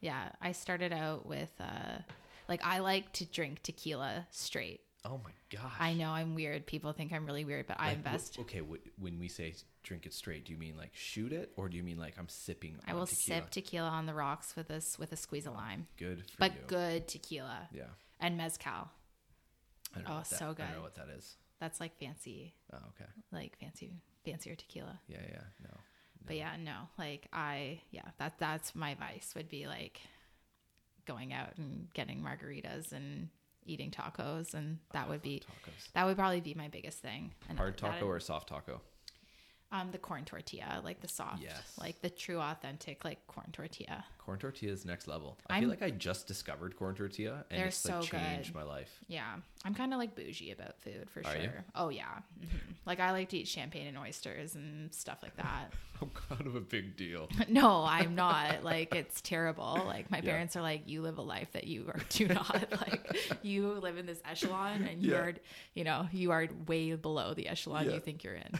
[0.00, 1.98] Yeah, I started out with uh
[2.48, 4.80] like I like to drink tequila straight.
[5.04, 5.72] Oh my gosh.
[5.80, 6.64] I know I'm weird.
[6.64, 8.36] People think I'm really weird, but I Like, invest.
[8.36, 11.52] wh- okay, wh- when we say drink it straight, do you mean like shoot it,
[11.56, 12.78] or do you mean like I'm sipping?
[12.86, 13.40] I will tequila?
[13.40, 16.54] sip tequila on the rocks with this with a squeeze of lime, Good for but
[16.54, 16.60] you.
[16.68, 17.84] good tequila Yeah.
[18.20, 18.90] and mezcal.
[19.94, 21.36] I don't know Oh, that, so I don't know what that is.
[21.58, 23.10] That's like fancy, Oh, okay.
[23.32, 23.92] like fancy,
[24.24, 25.00] fancier tequila.
[25.08, 25.42] Yeah, yeah.
[25.62, 25.76] No.
[26.24, 30.00] But yeah, no, like I, yeah, that that's my vice would be like
[31.06, 33.28] going out and getting margaritas and
[33.64, 35.92] eating tacos, and that would be Tacos.
[35.94, 37.32] that would probably be my biggest thing.
[37.48, 38.80] And Hard taco or soft taco?
[39.72, 41.60] Um the corn tortilla, like the soft, Yes.
[41.80, 44.04] like the true authentic like corn tortilla.
[44.18, 45.36] Corn tortilla is next level.
[45.48, 48.58] I I'm- feel like I just discovered corn tortilla and it's like so changed good.
[48.58, 49.00] my life.
[49.08, 51.42] Yeah, I'm kind of like bougie about food for Are sure.
[51.42, 51.50] you?
[51.74, 55.72] Oh yeah, hmm like I like to eat champagne and oysters and stuff like that.
[56.02, 57.28] I'm kind of a big deal.
[57.48, 58.64] no, I'm not.
[58.64, 59.80] Like it's terrible.
[59.86, 60.30] Like my Yeah.
[60.32, 63.38] parents are like, you live a life that you are, do not like.
[63.42, 65.10] You live in this echelon, and Yeah.
[65.10, 65.34] you're,
[65.74, 67.92] you know, you are way below the echelon Yeah.
[67.94, 68.58] you think you're in.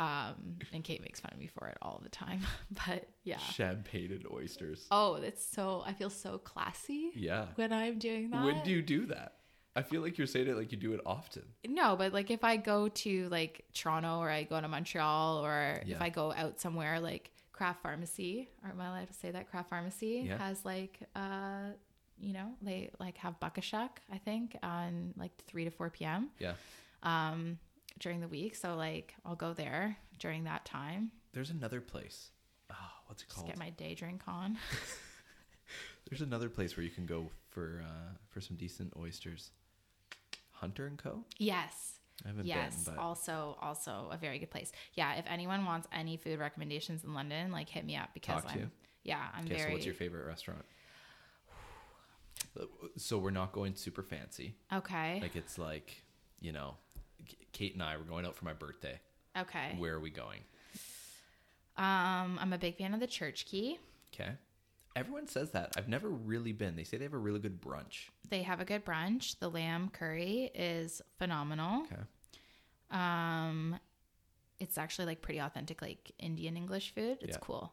[0.00, 2.40] Um, and Kate makes fun of me for it all the time.
[2.86, 3.38] But yeah.
[3.38, 4.86] Champagne and oysters.
[4.90, 5.82] Oh, that's so.
[5.86, 7.46] I feel so classy Yeah.
[7.56, 8.44] when I'm doing that.
[8.44, 9.34] When do you do that?
[9.76, 11.42] I feel like you're saying it like you do it often.
[11.66, 15.82] No, but like if I go to like Toronto or I go to Montreal or
[15.84, 15.96] Yeah.
[15.96, 19.50] if I go out somewhere like Craft Farmacy, or am I allowed to say that
[19.50, 20.38] Craft Farmacy Yeah.
[20.38, 21.72] has like uh
[22.18, 26.54] you know, they like have Buckashuck, I think, on like three to four PM Yeah.
[27.02, 27.58] um
[28.00, 28.56] during the week.
[28.56, 31.12] So like I'll go there during that time.
[31.32, 32.30] There's another place.
[32.70, 32.74] Oh,
[33.06, 33.48] what's it Just called?
[33.48, 34.58] get my day drink on.
[36.08, 39.50] There's another place where you can go for uh, for some decent oysters.
[40.52, 41.24] Hunter and Co.
[41.38, 41.94] yes.
[42.22, 44.72] I haven't Yes, been, but also also a very good place.
[44.92, 48.52] Yeah, if anyone wants any food recommendations in London, like hit me up because Talk
[48.52, 48.70] I'm you.
[49.04, 49.54] yeah, I'm okay.
[49.54, 50.64] very So, what's your favorite restaurant?
[52.96, 54.54] So we're not going super fancy.
[54.72, 55.18] Okay.
[55.22, 56.02] Like it's like,
[56.40, 56.74] you know,
[57.52, 58.98] Kate and I were going out for my birthday.
[59.38, 59.74] okay.
[59.78, 60.40] Where are we going?
[61.76, 63.78] Um, I'm a big fan of the Church Key.
[64.14, 64.30] Okay.
[64.96, 65.72] Everyone says that.
[65.76, 66.76] I've never really been.
[66.76, 68.08] They say they have a really good brunch.
[68.28, 69.38] They have a good brunch.
[69.38, 71.84] The lamb curry is phenomenal.
[71.84, 72.02] Okay.
[72.90, 73.78] Um,
[74.58, 77.18] it's actually like pretty authentic, like Indian English food.
[77.20, 77.40] It's Yeah.
[77.40, 77.72] cool.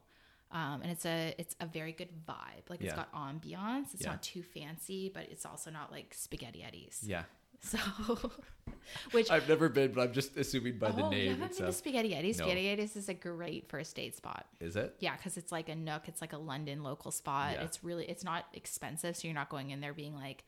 [0.50, 2.70] Um, and it's a it's a very good vibe.
[2.70, 2.96] Like it's Yeah.
[2.96, 3.92] got ambiance.
[3.92, 4.12] It's Yeah.
[4.12, 7.02] not too fancy, but it's also not like spaghetti eddies.
[7.04, 7.24] Yeah.
[7.60, 7.78] So,
[9.12, 11.58] which I've never been, but I'm just assuming by the oh, you name haven't and
[11.58, 11.72] been to.
[11.72, 12.38] Spaghetti Eddies?
[12.38, 12.44] No.
[12.44, 14.46] Spaghetti Eddies is a great first date spot.
[14.60, 14.94] Is it?
[15.00, 16.02] Yeah, because it's like a nook.
[16.08, 17.52] It's like a London local spot.
[17.54, 17.64] Yeah.
[17.64, 20.44] It's really it's not expensive, so you're not going in there being like,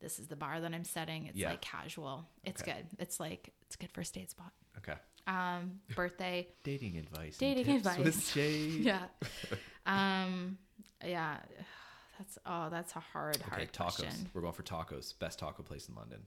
[0.00, 1.50] "This is the bar that I'm setting." It's Yeah.
[1.50, 2.26] like casual.
[2.44, 2.72] It's Okay.
[2.72, 2.86] good.
[2.98, 4.52] It's like it's a good first date spot.
[4.78, 4.94] Okay.
[5.26, 6.48] Um, birthday.
[6.64, 7.36] Dating advice.
[7.38, 8.34] Dating advice.
[8.36, 9.02] yeah.
[9.86, 10.58] Um,
[11.04, 11.36] yeah.
[12.18, 13.96] That's oh, that's a hard, Okay, hard tacos.
[13.96, 14.28] question.
[14.34, 15.18] We're going for tacos.
[15.18, 16.18] Best taco place in London.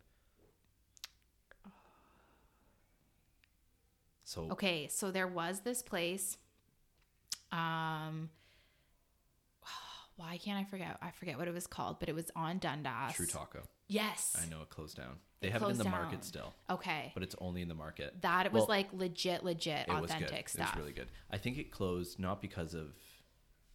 [4.23, 6.37] So Okay, so there was this place
[7.51, 8.29] Um,
[10.15, 10.97] why can't I forget?
[11.01, 13.13] I forget what it was called, but it was on Dundas.
[13.15, 13.63] True Taco.
[13.87, 14.35] Yes.
[14.41, 15.17] I know it closed down.
[15.41, 15.91] They It have it in the down.
[15.91, 17.11] market still, Okay.
[17.13, 18.21] but it's only in the market.
[18.21, 20.73] That it was Well, like legit, legit, it authentic It stuff.
[20.75, 21.09] was really good.
[21.29, 22.93] I think it closed not because of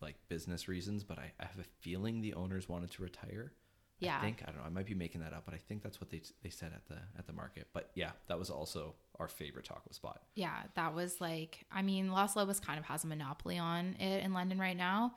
[0.00, 3.52] like business reasons, but I, I have a feeling the owners wanted to retire.
[4.00, 4.18] Yeah.
[4.18, 4.66] I think I don't know.
[4.66, 6.86] I might be making that up, but I think that's what they they said at
[6.86, 7.68] the at the market.
[7.72, 10.22] But yeah, that was also our favorite taco spot.
[10.34, 14.22] Yeah, that was like, I mean, Los Lobos kind of has a monopoly on it
[14.22, 15.14] in London right now.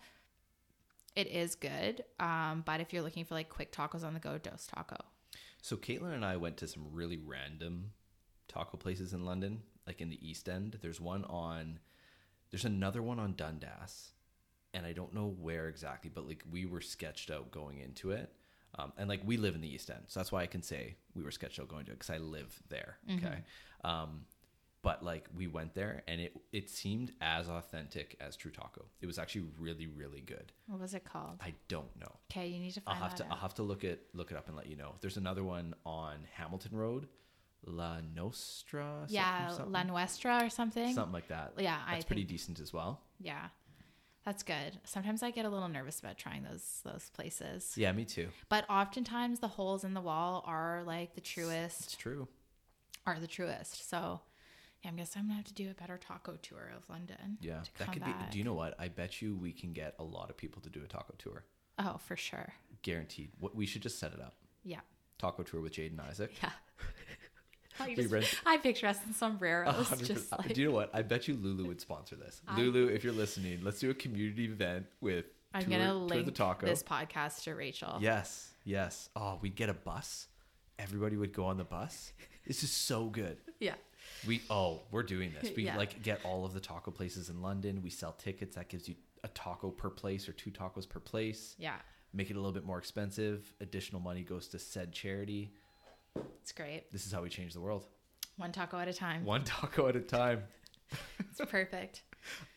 [1.16, 4.38] It is good, um, but if you're looking for like quick tacos on the go,
[4.38, 4.98] Dos Taco.
[5.62, 7.92] So Caitlin and I went to some really random
[8.48, 10.78] taco places in London, like in the East End.
[10.82, 11.80] There's one on,
[12.50, 14.12] there's another one on Dundas,
[14.74, 18.32] and I don't know where exactly, but like we were sketched out going into it.
[18.78, 20.96] Um, and like we live in the East End, so that's why I can say
[21.16, 22.98] we were sketched out going to it because I live there.
[23.18, 23.40] Okay.
[23.84, 24.22] Um,
[24.84, 28.86] but like we went there and it it seemed as authentic as True Taco.
[29.02, 30.52] It was actually really really good.
[30.68, 31.38] What was it called?
[31.42, 32.12] I don't know.
[32.32, 34.48] Okay, you need to I'll have to I'll have to look it look it up
[34.48, 34.96] and let you know.
[35.02, 37.08] There's another one on Hamilton Road,
[37.66, 39.06] La Nostra.
[39.08, 40.96] yeah, something, La Nuestra or something.
[40.96, 41.54] something like that.
[41.60, 43.02] Yeah, I that's pretty think- decent as well.
[43.20, 43.50] Yeah,
[44.26, 44.80] that's good.
[44.84, 48.30] Sometimes I get a little nervous about trying those those places, Yeah, me too.
[48.50, 51.82] but oftentimes the holes in the wall are like the truest.
[51.86, 52.28] It's true.
[53.06, 53.90] are the truest.
[53.90, 54.22] So,
[54.84, 57.38] yeah, I guess I'm gonna have to do a better taco tour of London.
[57.42, 58.12] Yeah, that could be.
[58.32, 58.76] Do you know what?
[58.80, 61.44] I bet you we can get a lot of people to do a taco tour.
[61.80, 62.54] Oh, for sure.
[62.84, 63.32] Guaranteed.
[63.40, 64.36] What we should just set it up.
[64.64, 64.82] Yeah.
[65.18, 66.32] Taco tour with Jade and Isaac.
[66.44, 66.52] Yeah.
[67.80, 70.06] I, just, rent- I picture us in sombreros, 100%.
[70.06, 70.90] just like do you know what?
[70.94, 72.42] I bet you Lulu would sponsor this.
[72.48, 76.26] I- Lulu, if you're listening, let's do a community event with I'm tour, gonna link
[76.26, 76.66] the taco.
[76.66, 77.98] this podcast to Rachel.
[78.02, 79.10] Yes, yes.
[79.16, 80.28] Oh, we'd get a bus.
[80.80, 82.14] Everybody would go on the bus.
[82.48, 83.38] This is so good.
[83.60, 83.76] Yeah.
[84.28, 85.52] We oh, we're doing this.
[85.56, 85.78] We Yeah.
[85.78, 87.82] like get all of the taco places in London.
[87.84, 88.56] We sell tickets.
[88.56, 91.56] That gives you a taco per place or two tacos per place.
[91.60, 91.76] Yeah.
[92.12, 93.54] Make it a little bit more expensive.
[93.62, 95.54] Additional money goes to said charity.
[96.42, 96.92] It's great.
[96.92, 97.86] This is how we change the world.
[98.38, 99.24] One taco at a time.
[99.26, 100.44] One taco at a time.
[101.20, 102.04] It's perfect.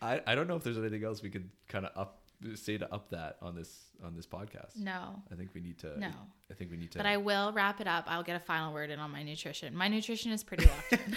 [0.03, 2.25] I, I don't know if there's anything else we could kind of up
[2.57, 4.77] say to up that on this on this podcast.
[4.77, 5.23] No.
[5.31, 5.99] I think we need to.
[5.99, 6.11] No.
[6.51, 6.99] I think we need to.
[6.99, 8.05] But I will wrap it up.
[8.09, 9.75] I'll get a final word in on my nutrition.
[9.77, 11.17] My nutrition is pretty locked in.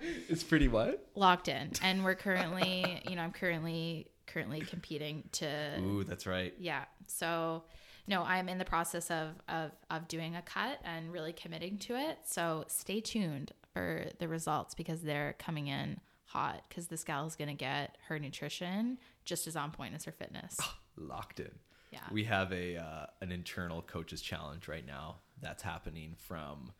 [0.28, 1.06] it's pretty what?
[1.14, 1.70] locked in.
[1.82, 6.54] And we're currently, you know, I'm currently currently competing to Ooh, that's right.
[6.58, 6.84] yeah.
[7.06, 7.64] So
[8.06, 11.96] no, I'm in the process of of of doing a cut and really committing to
[11.96, 12.18] it.
[12.24, 17.36] So stay tuned for the results because they're coming in hot because this gal is
[17.36, 20.58] going to get her nutrition just as on point as her fitness.
[20.96, 21.52] Locked in.
[21.90, 22.00] Yeah.
[22.10, 26.72] We have a uh, an internal coaches challenge right now that's happening from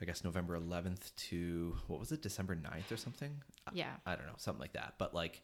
[0.00, 3.42] I guess November 11th to what was it December 9th or something?
[3.72, 3.94] Yeah.
[4.06, 4.94] I don't know, something like that.
[4.98, 5.42] But like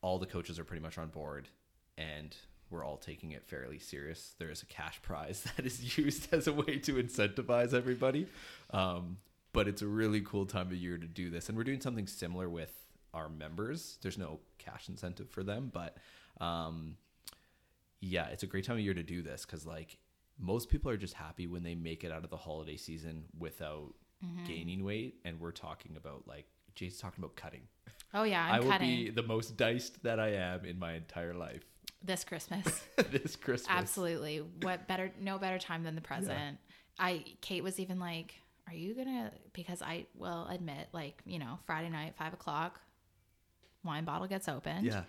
[0.00, 1.48] all the coaches are pretty much on board
[1.98, 2.36] and
[2.70, 4.34] we're all taking it fairly serious.
[4.38, 8.26] There is a cash prize that is used as a way to incentivize everybody.
[8.70, 9.18] Um,
[9.52, 11.48] but it's a really cool time of year to do this.
[11.48, 12.72] And we're doing something similar with
[13.14, 13.98] our members.
[14.02, 15.96] There's no cash incentive for them, but
[16.40, 16.96] um,
[18.00, 19.96] yeah, it's a great time of year to do this because like
[20.38, 23.94] most people are just happy when they make it out of the holiday season without
[24.46, 25.14] gaining weight.
[25.24, 27.62] And we're talking about like Jay's talking about cutting.
[28.12, 30.92] Oh yeah, I I'm will cutting be the most diced that I am in my
[30.94, 31.64] entire life
[32.02, 32.84] this Christmas.
[33.10, 33.68] this Christmas.
[33.70, 34.38] Absolutely.
[34.62, 36.58] What better no better time than the present.
[36.98, 38.34] I Kate was even like,
[38.68, 42.80] Are you gonna because I will admit, like, you know, Friday night, five o'clock,
[43.84, 44.86] wine bottle gets opened.
[44.86, 45.02] Yeah.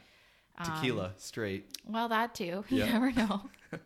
[0.64, 1.70] Tequila straight.
[1.86, 2.64] Well, that too.
[2.70, 2.92] You Yeah.
[2.94, 3.42] never know.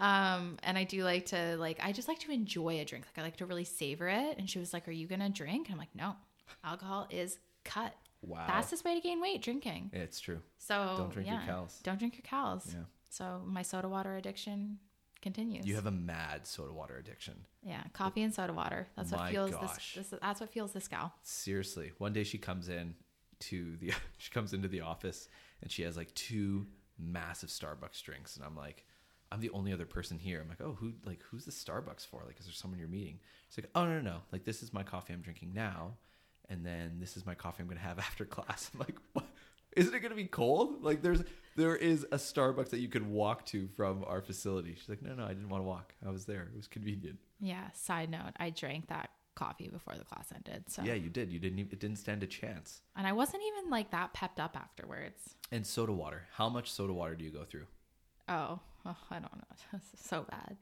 [0.00, 3.04] um, and I do like to like I just like to enjoy a drink.
[3.06, 4.38] Like I like to really savor it.
[4.38, 5.68] And she was like, Are you gonna drink?
[5.68, 6.16] And I'm like, No.
[6.64, 7.94] Alcohol is cut.
[8.22, 8.46] Wow.
[8.46, 9.90] Fastest way to gain weight, drinking.
[9.92, 10.40] It's true.
[10.58, 11.78] So Don't drink your yeah, cows.
[11.82, 12.72] Don't drink your cows.
[12.74, 12.84] Yeah.
[13.10, 14.78] So my soda water addiction
[15.22, 15.66] continues.
[15.66, 17.34] You have a mad soda water addiction.
[17.62, 18.88] yeah, coffee and soda water.
[18.96, 19.94] That's what My fuels gosh.
[19.94, 20.20] this, this.
[20.20, 21.12] That's what fuels this gal.
[21.22, 21.92] Seriously.
[21.98, 22.94] One day she comes in
[23.40, 25.28] to the she comes into the office
[25.62, 26.66] and she has like two
[26.98, 28.84] massive Starbucks drinks and I'm like
[29.30, 30.40] I'm the only other person here.
[30.40, 32.22] I'm like, "Oh, who like who's the Starbucks for?
[32.26, 34.16] Like is there someone you're meeting?" She's like, "Oh, no, no, no.
[34.32, 35.92] Like this is my coffee I'm drinking now
[36.48, 39.26] and then this is my coffee I'm going to have after class." I'm like, "What?
[39.76, 40.82] Isn't it going to be cold?
[40.82, 41.22] Like there's
[41.56, 45.14] there is a Starbucks that you could walk to from our facility." She's like, "No,
[45.14, 45.94] no, I didn't want to walk.
[46.06, 46.42] I was there.
[46.42, 47.70] It was convenient." Yeah.
[47.72, 50.64] Side note: I drank that coffee before the class ended.
[50.68, 51.30] So Yeah, you did.
[51.32, 52.80] You didn't even, it didn't stand a chance.
[52.96, 55.36] and I wasn't even like that pepped up afterwards.
[55.52, 56.26] And soda water.
[56.32, 57.66] How much soda water do you go through?
[58.28, 59.78] Oh, oh I don't know.
[60.02, 60.56] So bad.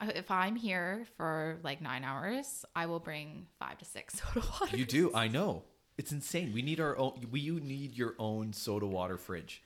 [0.00, 4.76] If I'm here for like nine hours, I will bring five to six soda water.
[4.76, 5.10] You do.
[5.14, 5.62] I know.
[5.98, 6.52] It's insane.
[6.54, 7.26] We need our own.
[7.30, 9.62] We you need your own soda water fridge.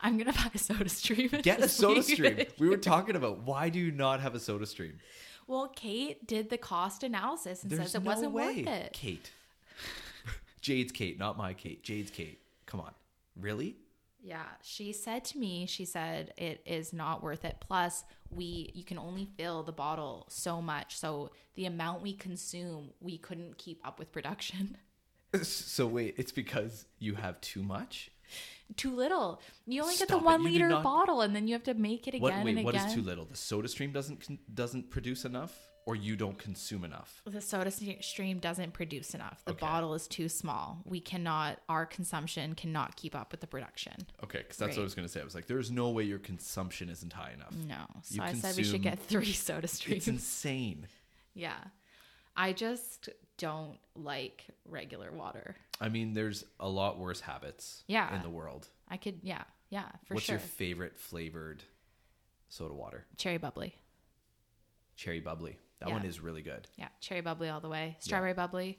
[0.00, 1.28] I'm gonna buy a Soda Stream.
[1.42, 2.38] Get a Soda Stream.
[2.58, 4.98] We were talking about why do you not have a Soda Stream?
[5.48, 8.58] Well, Kate did the cost analysis and There's says it no wasn't way.
[8.58, 8.92] worth it.
[8.92, 9.30] Kate.
[10.60, 11.82] Jade's Kate, not my Kate.
[11.82, 12.38] Jade's Kate.
[12.66, 12.92] Come on.
[13.40, 13.76] Really?
[14.22, 17.56] Yeah, she said to me, she said it is not worth it.
[17.60, 20.96] Plus, we you can only fill the bottle so much.
[20.98, 24.76] So the amount we consume, we couldn't keep up with production.
[25.42, 28.10] So wait, it's because you have too much?
[28.76, 29.42] Too little.
[29.66, 32.06] You only get Stop the one liter not- bottle, and then you have to make
[32.08, 32.64] it again What and wait, again.
[32.64, 33.26] what is too little?
[33.26, 35.52] The Soda Stream doesn't doesn't produce enough
[35.86, 37.22] or you don't consume enough?
[37.24, 37.70] the soda
[38.02, 39.42] stream doesn't produce enough.
[39.44, 39.60] The Okay.
[39.60, 40.82] bottle is too small.
[40.84, 41.60] We cannot.
[41.68, 43.94] Our consumption cannot keep up with the production.
[44.24, 45.20] Okay, cuz that's what I was going to say.
[45.20, 47.54] I was like there's no way your consumption isn't high enough.
[47.54, 47.86] No.
[48.02, 49.98] So You I said we should get three soda streams.
[49.98, 50.88] It's insane.
[51.34, 51.56] yeah.
[52.38, 53.08] I just
[53.38, 55.56] don't like regular water.
[55.80, 58.14] I mean, there's a lot worse habits Yeah.
[58.14, 58.68] in the world.
[58.88, 60.34] I could, yeah, yeah, for What's sure.
[60.36, 61.62] What's your favorite flavored
[62.48, 63.06] soda water?
[63.16, 63.74] cherry bubly.
[64.96, 65.58] Cherry bubly.
[65.80, 65.94] That Yeah.
[65.96, 66.66] one is really good.
[66.76, 67.96] Yeah, cherry bubly all the way.
[68.00, 68.78] Strawberry bubly.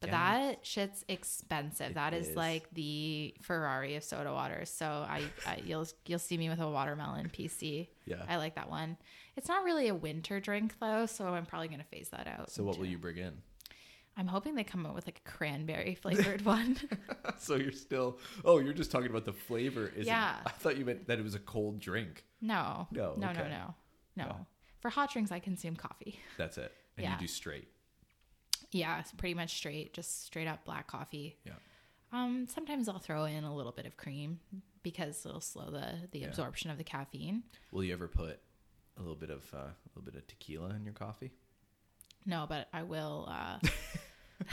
[0.00, 0.40] But Yeah.
[0.50, 1.92] that shit's expensive.
[1.92, 2.36] It that is, is.
[2.36, 4.68] like the Ferrari of soda waters.
[4.70, 7.88] So I, I you'll you'll see me with a watermelon PC.
[8.04, 8.22] Yeah.
[8.28, 8.98] I like that one.
[9.36, 12.50] It's not really a winter drink though, so I'm probably gonna phase that out.
[12.50, 13.40] So what will you bring in?
[14.18, 16.76] I'm hoping they come out with like a cranberry flavored one.
[17.38, 20.36] so you're still Oh, you're just talking about the flavor isn't Yeah.
[20.44, 22.24] I thought you meant that it was a cold drink.
[22.42, 22.86] No.
[22.90, 23.48] No, No, no, okay.
[23.48, 23.74] no.
[24.16, 24.24] No.
[24.26, 24.46] No.
[24.80, 26.20] For hot drinks I consume coffee.
[26.38, 26.72] That's it.
[26.96, 27.12] And Yeah.
[27.14, 27.68] you do straight.
[28.72, 31.36] Yeah, it's pretty much straight, just straight up black coffee.
[31.44, 31.52] Yeah.
[32.12, 34.40] Um, sometimes I'll throw in a little bit of cream
[34.82, 36.26] because it'll slow the the Yeah.
[36.28, 37.42] absorption of the caffeine.
[37.72, 38.40] Will you ever put
[38.96, 41.32] a little bit of uh, a little bit of tequila in your coffee?
[42.24, 43.26] No, but I will.
[43.28, 43.58] Uh,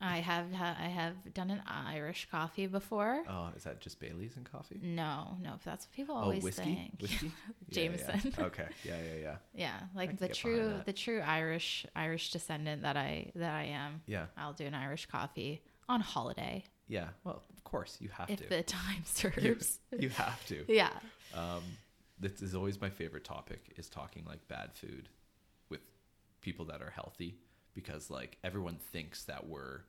[0.00, 3.22] I have I have done an Irish coffee before.
[3.28, 4.78] Oh, is that just Bailey's and coffee?
[4.82, 6.62] No, no, that's what people Oh, always whiskey?
[6.62, 6.92] think.
[7.00, 7.30] Whiskey?
[7.70, 7.96] Yeah, yeah, yeah.
[8.16, 8.34] Jameson.
[8.44, 8.66] Okay.
[8.84, 9.36] Yeah, yeah, yeah.
[9.54, 14.02] Yeah, like the true the true Irish Irish descendant that I that I am.
[14.06, 14.26] Yeah.
[14.36, 17.08] I'll do an Irish coffee on holiday Yeah.
[17.24, 18.48] Well, of course you have if to.
[18.48, 19.78] the time you, serves.
[19.98, 20.64] you have to.
[20.68, 20.90] yeah.
[21.34, 21.62] Um,
[22.20, 25.08] this is always my favorite topic is talking like bad food
[25.68, 25.80] with
[26.40, 27.38] people that are healthy
[27.74, 29.80] because like everyone thinks that we're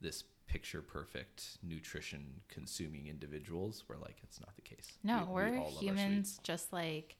[0.00, 4.92] this picture perfect nutrition consuming individuals where like it's not the case.
[5.04, 7.16] No, We- we we, are all humans just like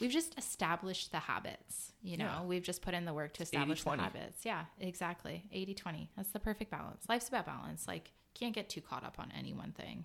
[0.00, 2.24] we've just established the habits, you know.
[2.24, 2.42] Yeah.
[2.44, 3.98] We've just put in the work to establish 80-20.
[3.98, 4.46] habits.
[4.46, 5.44] Yeah, exactly.
[5.52, 6.08] 80-20.
[6.16, 7.04] That's the perfect balance.
[7.08, 7.88] Life's about balance.
[7.88, 10.04] Like can't get too caught up on any one thing.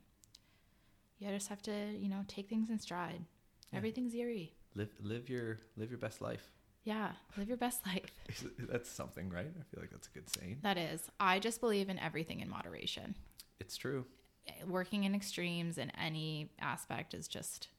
[1.20, 3.24] You just have to, you know, take things in stride.
[3.72, 3.78] Yeah.
[3.78, 4.54] Everything's eerie.
[4.76, 6.50] Live live your live your best life.
[6.86, 8.12] Yeah, live your best life.
[8.60, 9.48] That's something, right?
[9.48, 10.60] I feel like that's a good saying.
[10.62, 11.02] That is.
[11.20, 13.16] I just believe in everything in moderation.
[13.60, 14.06] It's true.
[14.48, 17.70] Eh, working in extremes in any aspect is just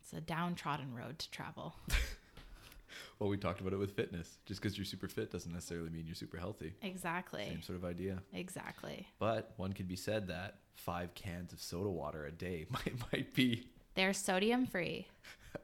[0.00, 1.76] it's a downtrodden road to travel.
[3.18, 4.38] Well, we talked about it with fitness.
[4.46, 6.74] Just because you're super fit doesn't necessarily mean you're super healthy.
[6.82, 7.44] Exactly.
[7.48, 8.20] Same sort of idea.
[8.32, 9.06] Exactly.
[9.20, 13.32] But one could be said that five cans of soda water a day might might
[13.32, 15.06] be They're sodium free.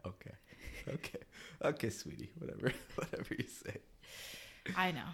[0.06, 0.30] okay.
[0.88, 1.18] Okay.
[1.64, 2.30] Okay, sweetie.
[2.38, 2.72] Whatever.
[2.94, 3.76] Whatever you say.
[4.76, 5.04] I know.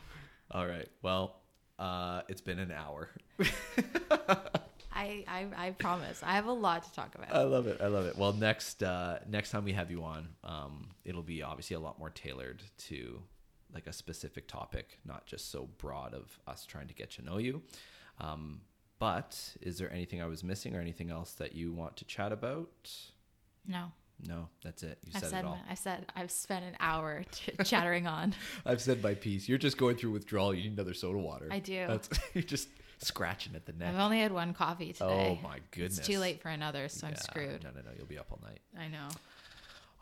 [0.50, 0.88] All right.
[1.02, 1.40] Well,
[1.78, 3.08] uh, it's been an hour.
[4.96, 6.22] I, I I promise.
[6.22, 7.34] I have a lot to talk about.
[7.34, 7.80] I love it.
[7.80, 8.16] I love it.
[8.16, 11.98] Well, next uh, next time we have you on, um, it'll be obviously a lot
[11.98, 13.20] more tailored to
[13.72, 17.38] like a specific topic, not just so broad of us trying to get to know
[17.38, 17.62] you.
[18.20, 18.60] Um,
[19.00, 22.32] but is there anything I was missing or anything else that you want to chat
[22.32, 22.90] about?
[23.66, 23.90] no.
[24.26, 24.98] No, that's it.
[25.04, 25.56] You I've said said it all.
[25.66, 28.34] my- I said I've spent an hour ch- chattering on.
[28.66, 29.48] I've said my piece.
[29.48, 30.54] You're just going through withdrawal.
[30.54, 31.48] You need another soda water.
[31.50, 31.84] I do.
[31.86, 33.88] That's, you're just scratching at the neck.
[33.94, 35.38] I've only had one coffee today.
[35.42, 35.98] Oh my goodness.
[35.98, 37.62] It's too late for another, so I'm screwed.
[37.64, 37.90] No, no, no.
[37.96, 38.60] You'll be up all night.
[38.78, 39.08] I know.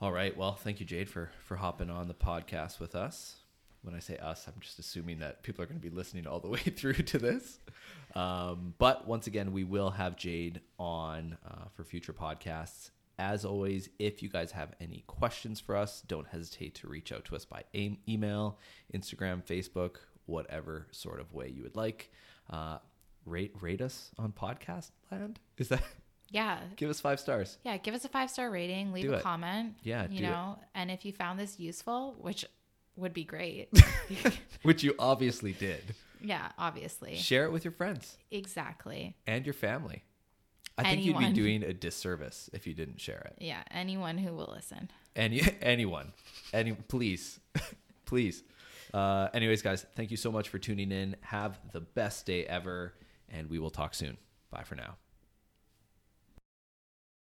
[0.01, 0.37] All right.
[0.37, 3.37] Well, thank you, Jade, for for hopping on the podcast with us.
[3.83, 6.39] When I say us, I'm just assuming that people are going to be listening all
[6.39, 7.59] the way through to this.
[8.15, 12.91] Um, but once again, we will have Jade on uh, for future podcasts.
[13.23, 17.25] As always, if you guys have any questions for us, don't hesitate to reach out
[17.27, 17.63] to us by
[18.09, 18.59] email,
[18.93, 22.11] Instagram, Facebook, whatever sort of way you would like.
[22.51, 22.79] Uh,
[23.25, 25.39] rate rate us on podcast land.
[25.57, 25.85] Is that
[26.31, 26.59] Yeah.
[26.75, 27.59] give us five stars?
[27.65, 29.23] Yeah, give us a five star rating, leave Do a it.
[29.23, 29.75] comment.
[29.85, 30.29] Yeah, you do it.
[30.29, 32.45] know, and if you found this useful, which
[32.97, 33.69] would be great.
[34.63, 35.95] Which you obviously did.
[36.21, 37.17] yeah, obviously.
[37.17, 39.17] Share it with your friends Exactly.
[39.29, 40.03] and your family.
[40.79, 43.37] I think you'd be doing a disservice if you didn't share it.
[43.45, 44.91] Yeah, anyone who will listen.
[45.15, 46.13] Any anyone,
[46.53, 47.41] any please,
[48.05, 48.43] please.
[48.93, 51.17] Uh, anyways, guys, thank you so much for tuning in.
[51.23, 52.95] Have the best day ever,
[53.29, 54.17] and we will talk soon.
[54.51, 54.97] Bye for now.